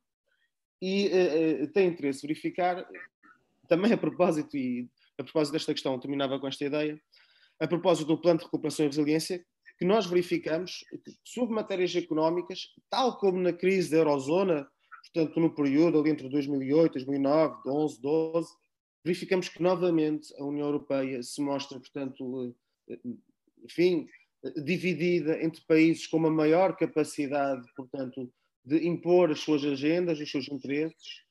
[0.80, 2.86] E uh, tem interesse verificar,
[3.68, 7.00] também a propósito, e a propósito desta questão, terminava com esta ideia,
[7.60, 9.44] a propósito do plano de recuperação e resiliência,
[9.78, 14.68] que nós verificamos que, sobre matérias económicas, tal como na crise da Eurozona,
[15.04, 18.48] portanto, no período ali entre 2008, 2009, 11, 12,
[19.04, 22.54] verificamos que novamente a União Europeia se mostra, portanto,
[22.88, 22.98] eh,
[23.64, 24.06] enfim,
[24.62, 28.30] dividida entre países com uma maior capacidade, portanto,
[28.70, 31.24] de impor as suas agendas, os seus interesses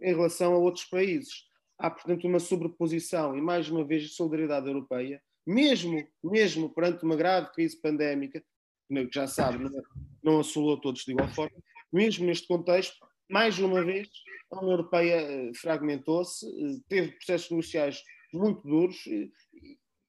[0.00, 1.44] em relação a outros países.
[1.76, 7.16] Há, portanto, uma sobreposição e, mais uma vez, a solidariedade europeia, mesmo, mesmo perante uma
[7.16, 8.40] grave crise pandémica,
[8.88, 9.82] que já sabe, não,
[10.22, 11.56] não assolou todos de igual forma,
[11.92, 12.94] mesmo neste contexto,
[13.28, 14.08] mais uma vez,
[14.52, 19.32] a União Europeia eh, fragmentou-se, eh, teve processos negociais muito duros e,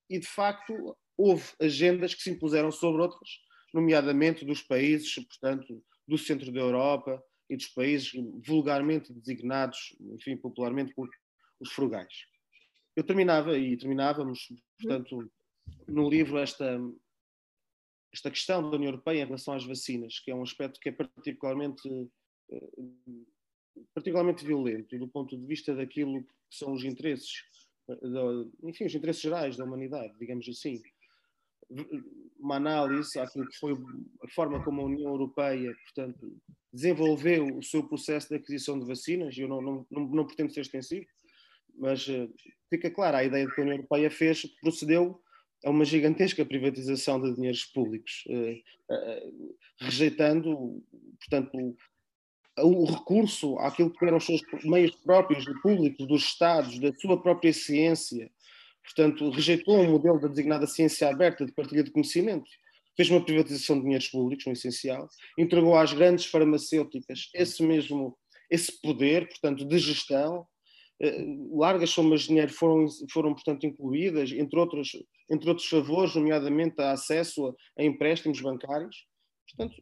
[0.07, 3.29] e, de facto, houve agendas que se impuseram sobre outras,
[3.73, 8.11] nomeadamente dos países, portanto, do centro da Europa e dos países
[8.45, 11.09] vulgarmente designados, enfim, popularmente por
[11.59, 12.13] os frugais.
[12.95, 14.47] Eu terminava, e terminávamos,
[14.79, 15.31] portanto,
[15.87, 16.79] no livro esta,
[18.13, 20.91] esta questão da União Europeia em relação às vacinas, que é um aspecto que é
[20.91, 21.87] particularmente
[22.51, 22.69] eh,
[23.93, 27.43] particularmente violento do ponto de vista daquilo que são os interesses,
[28.63, 30.81] enfim, os interesses gerais da humanidade, digamos assim.
[32.39, 36.37] Uma análise àquilo que foi a forma como a União Europeia, portanto,
[36.71, 40.53] desenvolveu o seu processo de aquisição de vacinas, e eu não, não, não, não pretendo
[40.53, 41.05] ser extensivo,
[41.77, 42.31] mas uh,
[42.69, 45.19] fica clara a ideia de que a União Europeia fez, procedeu
[45.63, 50.83] a uma gigantesca privatização de dinheiros públicos, uh, uh, rejeitando,
[51.19, 51.75] portanto,
[52.57, 57.51] o recurso àquilo que eram os seus meios próprios, públicos, dos Estados, da sua própria
[57.51, 58.31] ciência.
[58.85, 62.49] Portanto, rejeitou um modelo da designada ciência aberta de partilha de conhecimento,
[62.95, 68.17] fez uma privatização de dinheiros públicos, no essencial, entregou às grandes farmacêuticas esse mesmo
[68.49, 70.45] esse poder, portanto, de gestão,
[71.51, 74.91] largas somas de dinheiro foram, foram portanto, incluídas, entre outros,
[75.29, 79.05] entre outros favores, nomeadamente a acesso a, a empréstimos bancários.
[79.49, 79.81] Portanto,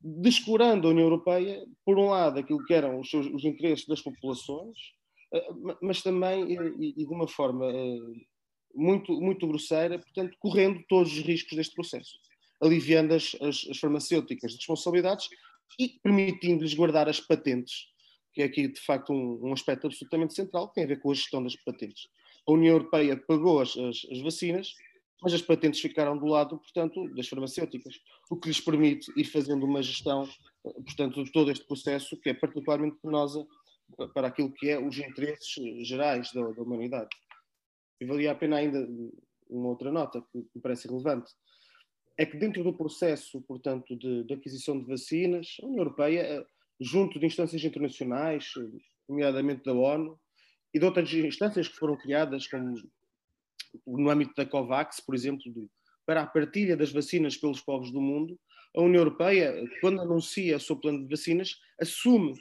[0.00, 4.00] descurando a União Europeia, por um lado, aquilo que eram os, seus, os interesses das
[4.00, 4.76] populações,
[5.82, 7.66] mas também, e, e de uma forma
[8.74, 12.18] muito, muito grosseira, portanto, correndo todos os riscos deste processo,
[12.62, 15.28] aliviando as, as, as farmacêuticas de responsabilidades
[15.78, 17.86] e permitindo-lhes guardar as patentes,
[18.32, 21.10] que é aqui de facto um, um, aspecto absolutamente central, que tem a ver com
[21.10, 22.08] a gestão das patentes.
[22.46, 24.74] A União Europeia pagou as, as, as vacinas,
[25.22, 27.94] mas as patentes ficaram do lado, portanto, das farmacêuticas,
[28.30, 30.28] o que lhes permite ir fazendo uma gestão,
[30.62, 33.46] portanto, de todo este processo, que é particularmente penosa
[34.12, 37.08] para aquilo que é os interesses gerais da, da humanidade.
[38.04, 38.86] E valia a pena ainda
[39.48, 41.32] uma outra nota que me parece relevante.
[42.18, 46.46] É que dentro do processo, portanto, de, de aquisição de vacinas, a União Europeia, eh,
[46.78, 48.52] junto de instâncias internacionais,
[49.08, 50.20] nomeadamente da ONU,
[50.74, 52.74] e de outras instâncias que foram criadas, como
[53.86, 55.42] no âmbito da COVAX, por exemplo,
[56.04, 58.38] para a partilha das vacinas pelos povos do mundo,
[58.76, 62.34] a União Europeia, quando anuncia o seu plano de vacinas, assume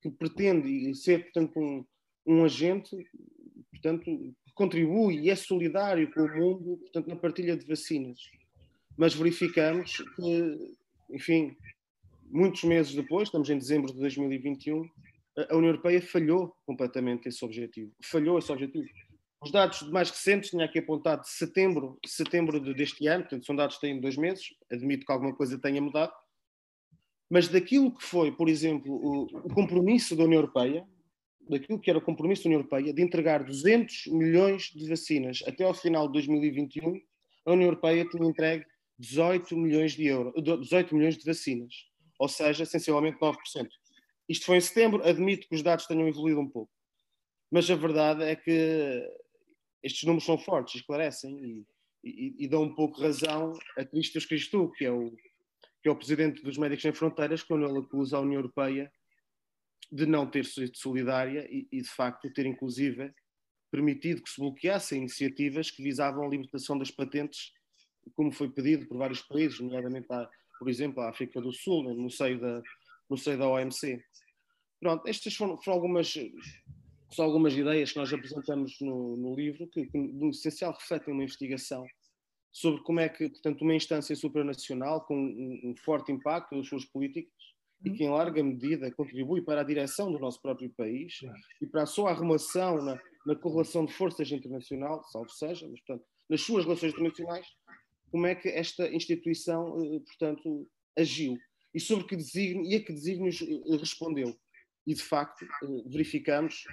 [0.00, 1.84] que pretende ser, portanto, um,
[2.24, 2.96] um agente
[3.82, 8.20] portanto, contribui e é solidário com o mundo, portanto, na partilha de vacinas.
[8.96, 10.76] Mas verificamos que,
[11.10, 11.56] enfim,
[12.30, 14.88] muitos meses depois, estamos em dezembro de 2021,
[15.50, 17.90] a União Europeia falhou completamente esse objetivo.
[18.04, 18.86] Falhou esse objetivo.
[19.42, 23.76] Os dados mais recentes, tinha aqui apontado de setembro, setembro deste ano, portanto, são dados
[23.76, 26.12] que têm dois meses, admito que alguma coisa tenha mudado,
[27.28, 30.86] mas daquilo que foi, por exemplo, o, compromisso da União Europeia,
[31.48, 35.64] daquilo que era o compromisso da União Europeia de entregar 200 milhões de vacinas até
[35.64, 37.00] ao final de 2021,
[37.44, 38.64] a União Europeia tinha entregue
[38.98, 41.74] 18 milhões de euros, 18 milhões de vacinas,
[42.18, 43.36] ou seja, essencialmente 9%.
[44.28, 46.70] Isto foi em setembro, admito que os dados tenham evoluído um pouco.
[47.50, 49.06] Mas a verdade é que
[49.82, 51.66] estes números são fortes, esclarecem e,
[52.04, 55.12] e, e dão um pouco razão a Cristos Cristo, que é o
[55.82, 58.90] que é o presidente dos Médicos Sem Fronteiras, quando ele acusa a União Europeia
[59.90, 63.12] de não ter sido solidária e, e, de facto, ter inclusive
[63.70, 67.52] permitido que se bloqueassem iniciativas que visavam a libertação das patentes,
[68.14, 70.28] como foi pedido por vários países, nomeadamente, a,
[70.58, 72.62] por exemplo, a África do Sul, no seio da,
[73.08, 74.04] no seio da OMC.
[74.78, 76.12] Pronto, estas foram, foram algumas,
[77.10, 81.22] são algumas ideias que nós apresentamos no, no livro, que, que, no essencial, refletem uma
[81.22, 81.86] investigação
[82.50, 86.84] sobre como é que, portanto, uma instância supranacional com um, um forte impacto nas suas
[86.84, 87.32] políticas
[87.84, 91.14] e que em larga medida contribui para a direção do nosso próprio país
[91.60, 96.06] e para a sua arrumação na, na correlação de forças internacional, salvo seja, mas portanto,
[96.28, 97.46] nas suas relações internacionais,
[98.10, 101.36] como é que esta instituição, eh, portanto, agiu
[101.74, 104.36] e sobre que desígnio e a que desígnios eh, respondeu.
[104.86, 106.64] E de facto, eh, verificamos,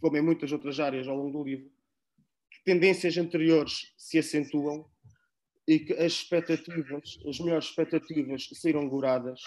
[0.00, 1.70] como em muitas outras áreas ao longo do livro,
[2.50, 4.88] que tendências anteriores se acentuam
[5.66, 9.40] e que as expectativas, as melhores expectativas saíram goradas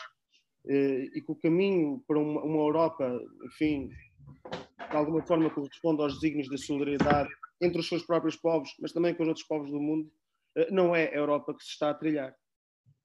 [0.68, 6.50] e que o caminho para uma, uma, Europa, enfim, de alguma forma corresponde aos desígnios
[6.50, 7.30] da solidariedade
[7.62, 10.12] entre os seus próprios povos, mas também com os outros povos do mundo,
[10.56, 12.36] eh, não é a Europa que se está a trilhar.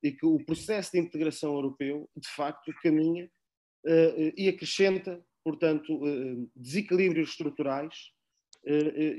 [0.02, 3.30] E que o processo de integração europeu, de facto, caminha
[3.86, 6.00] uh, e acrescenta, portanto,
[6.56, 8.11] desequilíbrios estruturais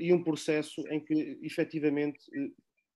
[0.00, 2.18] e um processo em que, efetivamente,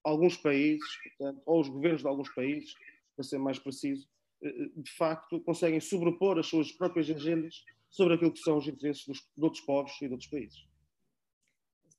[0.07, 0.89] alguns países,
[1.19, 2.73] portanto, ou os governos de alguns países,
[3.17, 4.16] para ser mais preciso, eh,
[4.77, 9.19] de facto, conseguem sobrepor as suas próprias agendas sobre aquilo que são os interesses dos,
[9.37, 10.67] de outros povos e de outros países.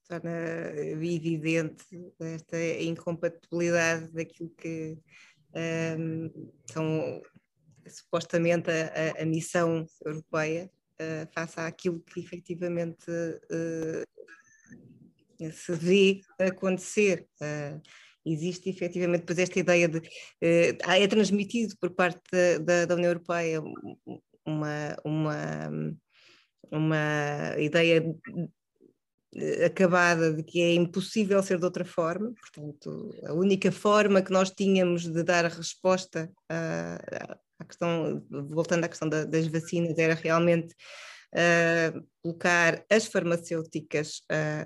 [0.07, 0.31] Torna
[0.77, 1.85] evidente
[2.19, 4.97] esta incompatibilidade daquilo que
[5.53, 6.31] um, ehm,
[6.65, 7.21] são
[7.89, 10.71] supostamente a, a, missão europeia
[11.01, 14.05] uh, face àquilo que efetivamente uh,
[15.51, 17.27] se vê acontecer.
[17.41, 17.81] Uh,
[18.33, 20.01] existe efetivamente depois esta ideia de.
[20.41, 22.21] Eh, é transmitido por parte
[22.61, 23.61] da, da, União Europeia
[24.45, 25.69] uma, uma,
[26.71, 28.03] uma ideia
[29.65, 34.49] acabada de que é impossível ser de outra forma, portanto, a única forma que nós
[34.51, 40.73] tínhamos de dar a resposta à, questão, voltando à questão da, das vacinas, era realmente
[41.33, 44.21] uh, colocar as farmacêuticas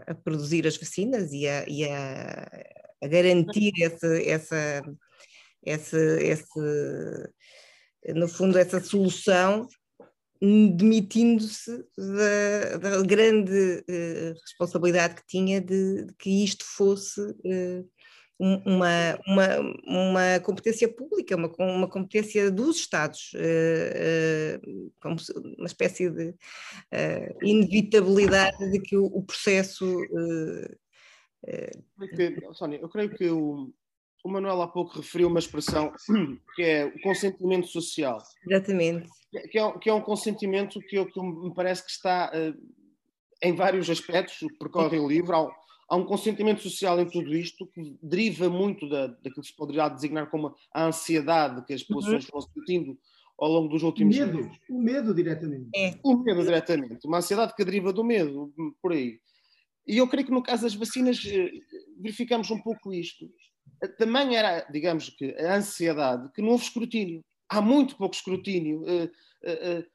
[0.06, 2.48] a produzir as vacinas e a, e a
[3.02, 4.84] a garantir esse, essa,
[5.66, 6.60] esse, esse,
[8.16, 9.68] no fundo, essa solução,
[10.42, 17.90] demitindo-se da, da, grande uh, responsabilidade que tinha de, de, que isto fosse uh,
[18.40, 23.34] uma, uma, uma competência pública, uma, uma competência dos Estados,
[25.00, 25.16] como
[25.60, 26.34] uma espécie de
[27.44, 29.86] inevitabilidade de que o, o processo.
[32.54, 33.72] Sónia, eu creio que o,
[34.24, 35.92] o Manuel há pouco referiu uma expressão
[36.56, 38.20] que é o consentimento social.
[38.48, 39.10] Exatamente.
[39.50, 42.58] Que é, que é um consentimento que, eu, que me parece que está uh,
[43.42, 45.36] em vários aspectos, percorre o livro.
[45.36, 45.52] Há,
[45.90, 49.90] há, um consentimento social em tudo isto que deriva muito da, daquilo que se poderia
[49.90, 52.30] designar como a ansiedade que as populações uhum.
[52.34, 52.98] vão sentindo
[53.40, 54.58] ao longo dos últimos medo, anos.
[54.70, 55.70] O medo diretamente.
[55.76, 55.96] É.
[56.04, 57.08] O medo diretamente.
[57.08, 59.20] Uma ansiedade que deriva do medo, por aí.
[59.92, 61.52] E eu creio que no caso das vacinas eh,
[62.00, 63.30] verificamos um pouco isto
[63.98, 67.22] também era, digamos que, a ansiedade que não houve escrutínio.
[67.50, 68.84] Há muito pouco escrutínio.
[68.88, 69.12] Eh,
[69.44, 69.86] eh,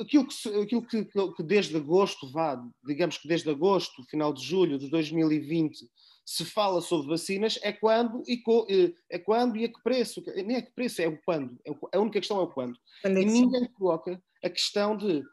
[0.00, 4.78] aquilo que, aquilo que, que desde agosto, vá, digamos que desde agosto, final de julho
[4.78, 5.88] de 2020,
[6.24, 8.64] se fala sobre vacinas é quando e, co,
[9.10, 10.22] é quando e a que preço.
[10.44, 11.58] Nem a que preço, é o quando.
[11.64, 12.78] É a única questão é o quando.
[13.02, 15.24] quando é e ninguém coloca a questão de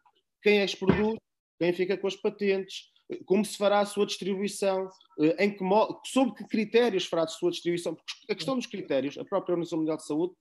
[0.42, 1.18] quem é que produz,
[1.60, 2.93] quem fica com as patentes,
[3.26, 4.90] como se fará a sua distribuição,
[5.20, 5.64] eh, em que,
[6.06, 9.80] sob que critérios fará a sua distribuição, porque a questão dos critérios, a própria Organização
[9.80, 10.34] Mundial de Saúde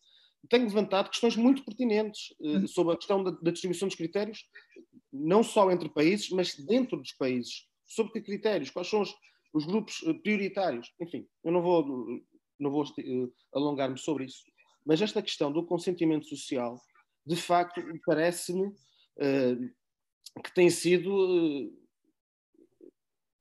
[0.49, 2.66] tem levantado questões muito pertinentes eh, uhum.
[2.66, 4.45] sobre a questão da, da, distribuição dos critérios,
[5.12, 7.66] não só entre países, mas dentro dos países.
[7.85, 8.70] Sobre que critérios?
[8.70, 9.14] Quais são os,
[9.53, 10.93] os grupos eh, prioritários?
[11.01, 11.87] Enfim, eu não vou,
[12.59, 12.85] não vou
[13.55, 14.43] alongar-me sobre isso.
[14.85, 16.81] Mas esta questão do consentimento social,
[17.25, 21.73] de facto, parece-me uh, que tem sido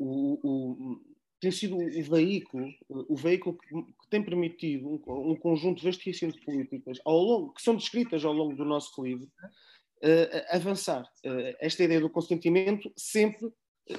[0.01, 1.01] o, o,
[1.39, 6.99] tem sido o veículo, o veículo que, tem permitido um, um, conjunto vastíssimo de políticas
[7.05, 11.03] ao longo, que são descritas ao longo do nosso livro, uh, avançar.
[11.25, 13.51] Uh, esta ideia do consentimento sempre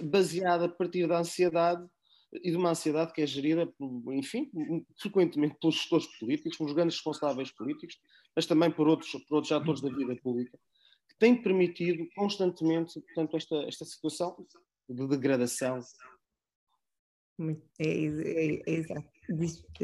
[0.03, 1.87] baseada a partir da ansiedade
[2.33, 3.73] e de uma ansiedade que é gerida,
[4.13, 4.51] enfim,
[4.99, 7.99] frequentemente pelos gestores políticos, pelos grandes responsáveis políticos,
[8.35, 10.59] mas também por outros, por outros atores da vida pública,
[11.09, 14.47] que têm permitido constantemente, portanto, esta, esta situação
[14.89, 15.81] de degradação.
[17.41, 19.09] É, é, é exato.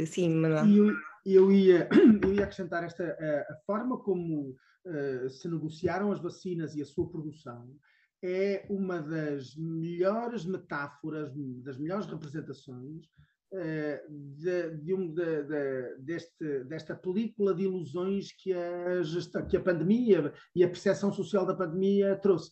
[0.06, 0.66] Sim, Manuel.
[0.66, 0.94] Eu,
[1.24, 1.88] eu, ia,
[2.22, 6.86] eu ia acrescentar esta a, a forma como uh, se negociaram as vacinas e a
[6.86, 7.74] sua produção
[8.22, 11.32] é uma das melhores metáforas,
[11.62, 13.06] das melhores representações
[13.52, 19.56] uh, de, de um, de, de, deste, desta película de ilusões que a, gestão, que
[19.56, 22.50] a pandemia e a percepção social da pandemia trouxe.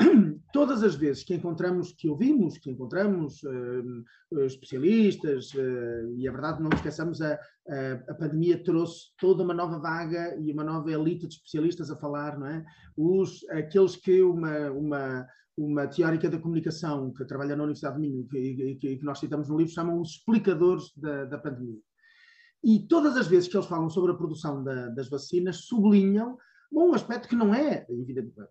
[0.52, 6.62] todas as vezes que encontramos, que ouvimos, que encontramos uh, especialistas, uh, e é verdade,
[6.62, 11.26] não esqueçamos, a, a, a, pandemia trouxe toda uma nova vaga e uma nova elite
[11.26, 12.64] de especialistas a falar, não é?
[12.96, 15.26] Os, aqueles que uma, uma,
[15.56, 19.48] uma teórica da comunicação que trabalha na Universidade de Minho, que, que, que nós citamos
[19.48, 21.80] no livro, chamam os explicadores da, da pandemia.
[22.62, 26.36] E todas as vezes que eles falam sobre a produção da, das vacinas, sublinham
[26.74, 27.86] um aspecto que não é,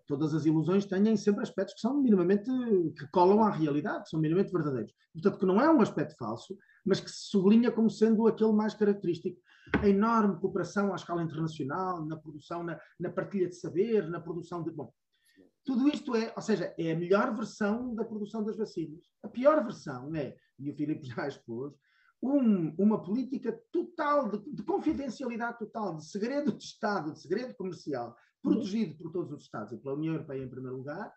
[0.06, 2.48] todas as ilusões têm sempre aspectos que são minimamente,
[2.96, 4.92] que colam à realidade, são minimamente verdadeiros.
[5.12, 8.74] Portanto, que não é um aspecto falso, mas que se sublinha como sendo aquele mais
[8.74, 9.40] característico.
[9.80, 14.62] A enorme cooperação à escala internacional, na produção, na, na partilha de saber, na produção
[14.62, 14.70] de.
[14.70, 14.92] Bom,
[15.64, 19.04] tudo isto é, ou seja, é a melhor versão da produção das vacinas.
[19.22, 21.74] A pior versão é, e o Filipe já expôs,
[22.22, 28.16] um, uma política total, de, de, confidencialidade total, de segredo de Estado, de segredo comercial,
[28.40, 31.12] protegido por todos os Estados e pela União Europeia em primeiro lugar,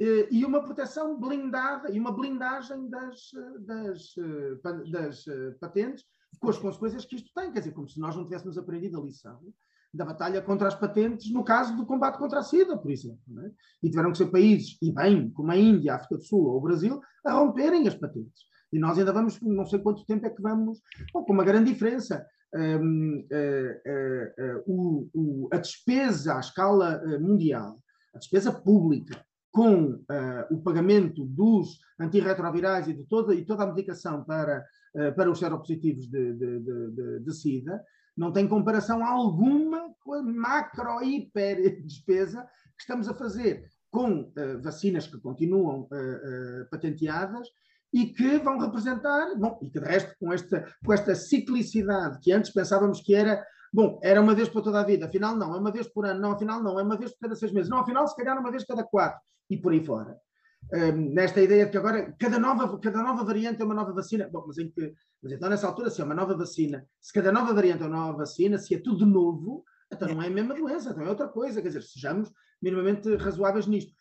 [0.00, 3.30] eh, e uma proteção blindada e uma blindagem das,
[3.60, 6.04] das, eh, das eh, patentes,
[6.40, 7.52] com as consequências que isto tem.
[7.52, 9.40] Quer dizer, como se nós não tivéssemos aprendido a lição
[9.92, 13.20] da batalha contra as patentes no caso do combate contra a SIDA, por exemplo.
[13.44, 13.52] É?
[13.82, 16.58] E tiveram que ser países, e bem, como a Índia, a África do Sul ou
[16.58, 18.42] o Brasil, a romperem as patentes.
[18.74, 20.80] E nós ainda vamos, não sei quanto tempo é que vamos,
[21.12, 22.26] bom, com uma grande diferença.
[22.52, 27.80] Um, uh, uh, uh, o, a despesa à escala eh, mundial,
[28.14, 33.66] a despesa pública, com eh, o pagamento dos antirretrovirais e de toda, e toda a
[33.68, 34.64] medicação para,
[34.96, 37.80] eh, para os seropositivos de, de, de, de, SIDA,
[38.16, 42.42] não tem comparação alguma com a macro hiper despesa
[42.76, 45.88] que estamos a fazer com vacinas que continuam
[46.68, 47.48] patenteadas
[47.94, 52.32] e que vão representar, bom, e que de resto com esta, com esta ciclicidade que
[52.32, 55.58] antes pensávamos que era, bom, era uma vez para toda a vida, afinal não, é
[55.58, 57.78] uma vez por ano, não, afinal não, é uma vez por cada seis meses, não,
[57.78, 60.18] afinal se calhar uma vez cada quatro, e por aí fora.
[60.72, 64.28] Um, nesta ideia de que agora cada nova, cada nova variante é uma nova vacina.
[64.32, 67.30] Bom, mas, em que, mas então nessa altura, se é uma nova vacina, se cada
[67.30, 70.54] nova variante é uma nova vacina, se é tudo novo, então não é a mesma
[70.54, 71.60] doença, então é outra coisa.
[71.60, 72.32] Quer dizer, sejamos
[72.62, 73.92] minimamente razoáveis nisto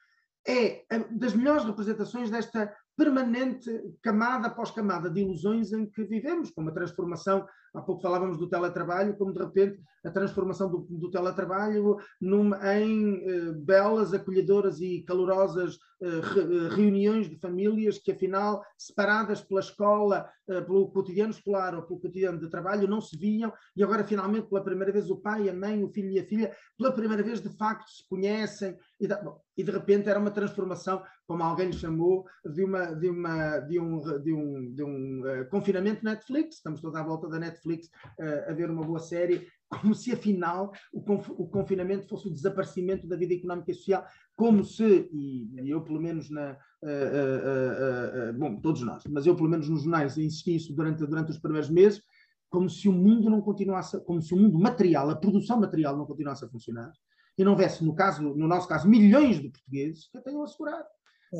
[0.45, 3.69] é das melhores representações desta permanente
[4.01, 8.47] camada após camada de ilusões em que vivemos, como a transformação, há pouco falávamos do
[8.47, 15.01] teletrabalho, como de repente a transformação do, do teletrabalho num, em eh, belas, acolhedoras e
[15.01, 21.31] calorosas eh, re, eh, reuniões de famílias que afinal, separadas pela escola, eh, pelo cotidiano
[21.31, 25.09] escolar ou pelo cotidiano de trabalho, não se viam e agora finalmente pela primeira vez
[25.09, 28.05] o pai, a mãe, o filho e a filha, pela primeira vez de facto se
[28.09, 32.87] conhecem e, bom, e de repente era uma transformação, como alguém lhe chamou, de, uma,
[32.87, 37.29] de, uma, de um, de um, de um uh, confinamento Netflix, estamos todos à volta
[37.29, 39.47] da Netflix uh, a ver uma boa série
[39.81, 44.05] como se afinal o, conf o, confinamento fosse o desaparecimento da vida económica e social,
[44.35, 46.57] como se, e, eu pelo menos na.
[46.83, 51.31] Uh, uh, bom, todos nós, mas eu pelo menos nos jornais insisti isso durante, durante
[51.31, 52.03] os primeiros meses,
[52.49, 56.05] como se o mundo não continuasse, como se o mundo material, a produção material não
[56.05, 56.91] continuasse a funcionar,
[57.37, 60.85] e não houvesse, no, caso, no nosso caso, milhões de portugueses que a tenham assegurado.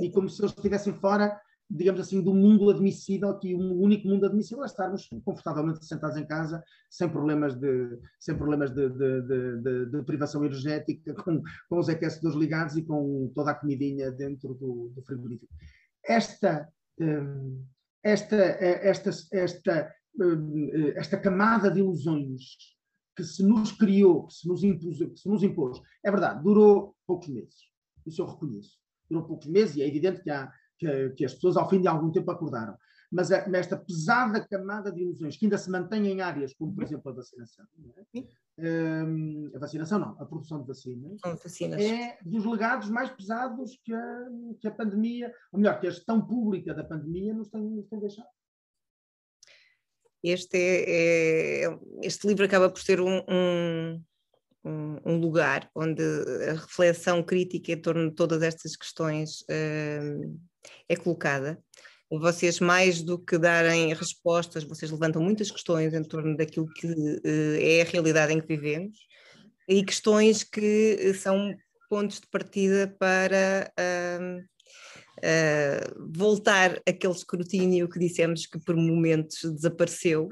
[0.02, 1.40] E como se eles estivessem fora
[1.76, 6.26] digamos assim, do mundo admissível, que o único mundo admissível é estarmos confortavelmente sentados em
[6.26, 9.22] casa, sem problemas de, sem problemas de, de,
[9.62, 14.54] de, de privação energética, com, com os aquecedores ligados e com toda a comidinha dentro
[14.54, 15.52] do, do frigorífico.
[16.06, 16.70] Esta,
[17.00, 17.66] hum,
[18.04, 22.42] esta, esta, esta, hum, esta camada de ilusões
[23.16, 26.96] que se nos criou, que se nos impôs, que se nos impôs, é verdade, durou
[27.08, 27.56] poucos meses.
[28.06, 28.78] Isso eu reconheço.
[29.10, 31.88] Durou poucos meses e é evidente que há que, que, as pessoas ao fim de
[31.88, 32.78] algum tempo acordaram.
[33.12, 36.84] Mas a, esta pesada camada de ilusões que ainda se mantém em áreas como, por
[36.84, 37.66] exemplo, a vacinação.
[38.16, 38.24] É?
[38.56, 41.20] Um, a vacinação não, a produção de vacinas,
[41.82, 44.28] é dos legados mais pesados que a,
[44.60, 48.00] que a pandemia, ou melhor, que a gestão pública da pandemia nos tem, nos tem
[48.00, 48.30] deixado.
[50.24, 54.02] Este, é, é, este livro acaba por ser um, um
[54.66, 56.02] um, um, lugar onde
[56.50, 60.40] a reflexão crítica em torno de todas estas questões uh,
[60.90, 61.62] é colocada.
[62.20, 67.58] Vocês, mais do que darem respostas, vocês levantam muitas questões em torno daquilo que uh,
[67.60, 68.98] é a realidade em que vivemos
[69.68, 71.56] e questões que eh, são
[71.90, 74.40] pontos de partida para uh,
[75.20, 80.30] uh, voltar aquele escrutínio que dissemos que por momentos desapareceu,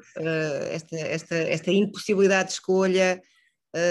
[0.70, 3.22] esta, esta, esta impossibilidade de escolha,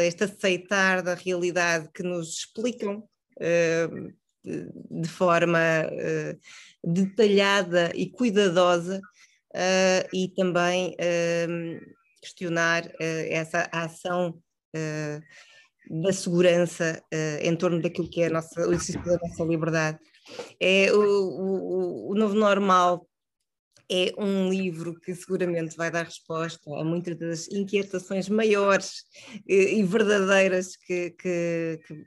[0.07, 3.03] este aceitar da realidade que nos explicam
[4.45, 8.99] de forma uh, detalhada e cuidadosa
[9.55, 14.38] uh, e também uh, questionar essa ação
[15.88, 17.03] da segurança
[17.41, 19.99] em torno daquilo que é a nossa, o exercício da nossa liberdade.
[20.61, 23.09] É o, o, o Novo Normal
[23.91, 29.03] é um livro que seguramente vai dar resposta a muitas das inquietações maiores
[29.49, 32.05] e, verdadeiras que, que, que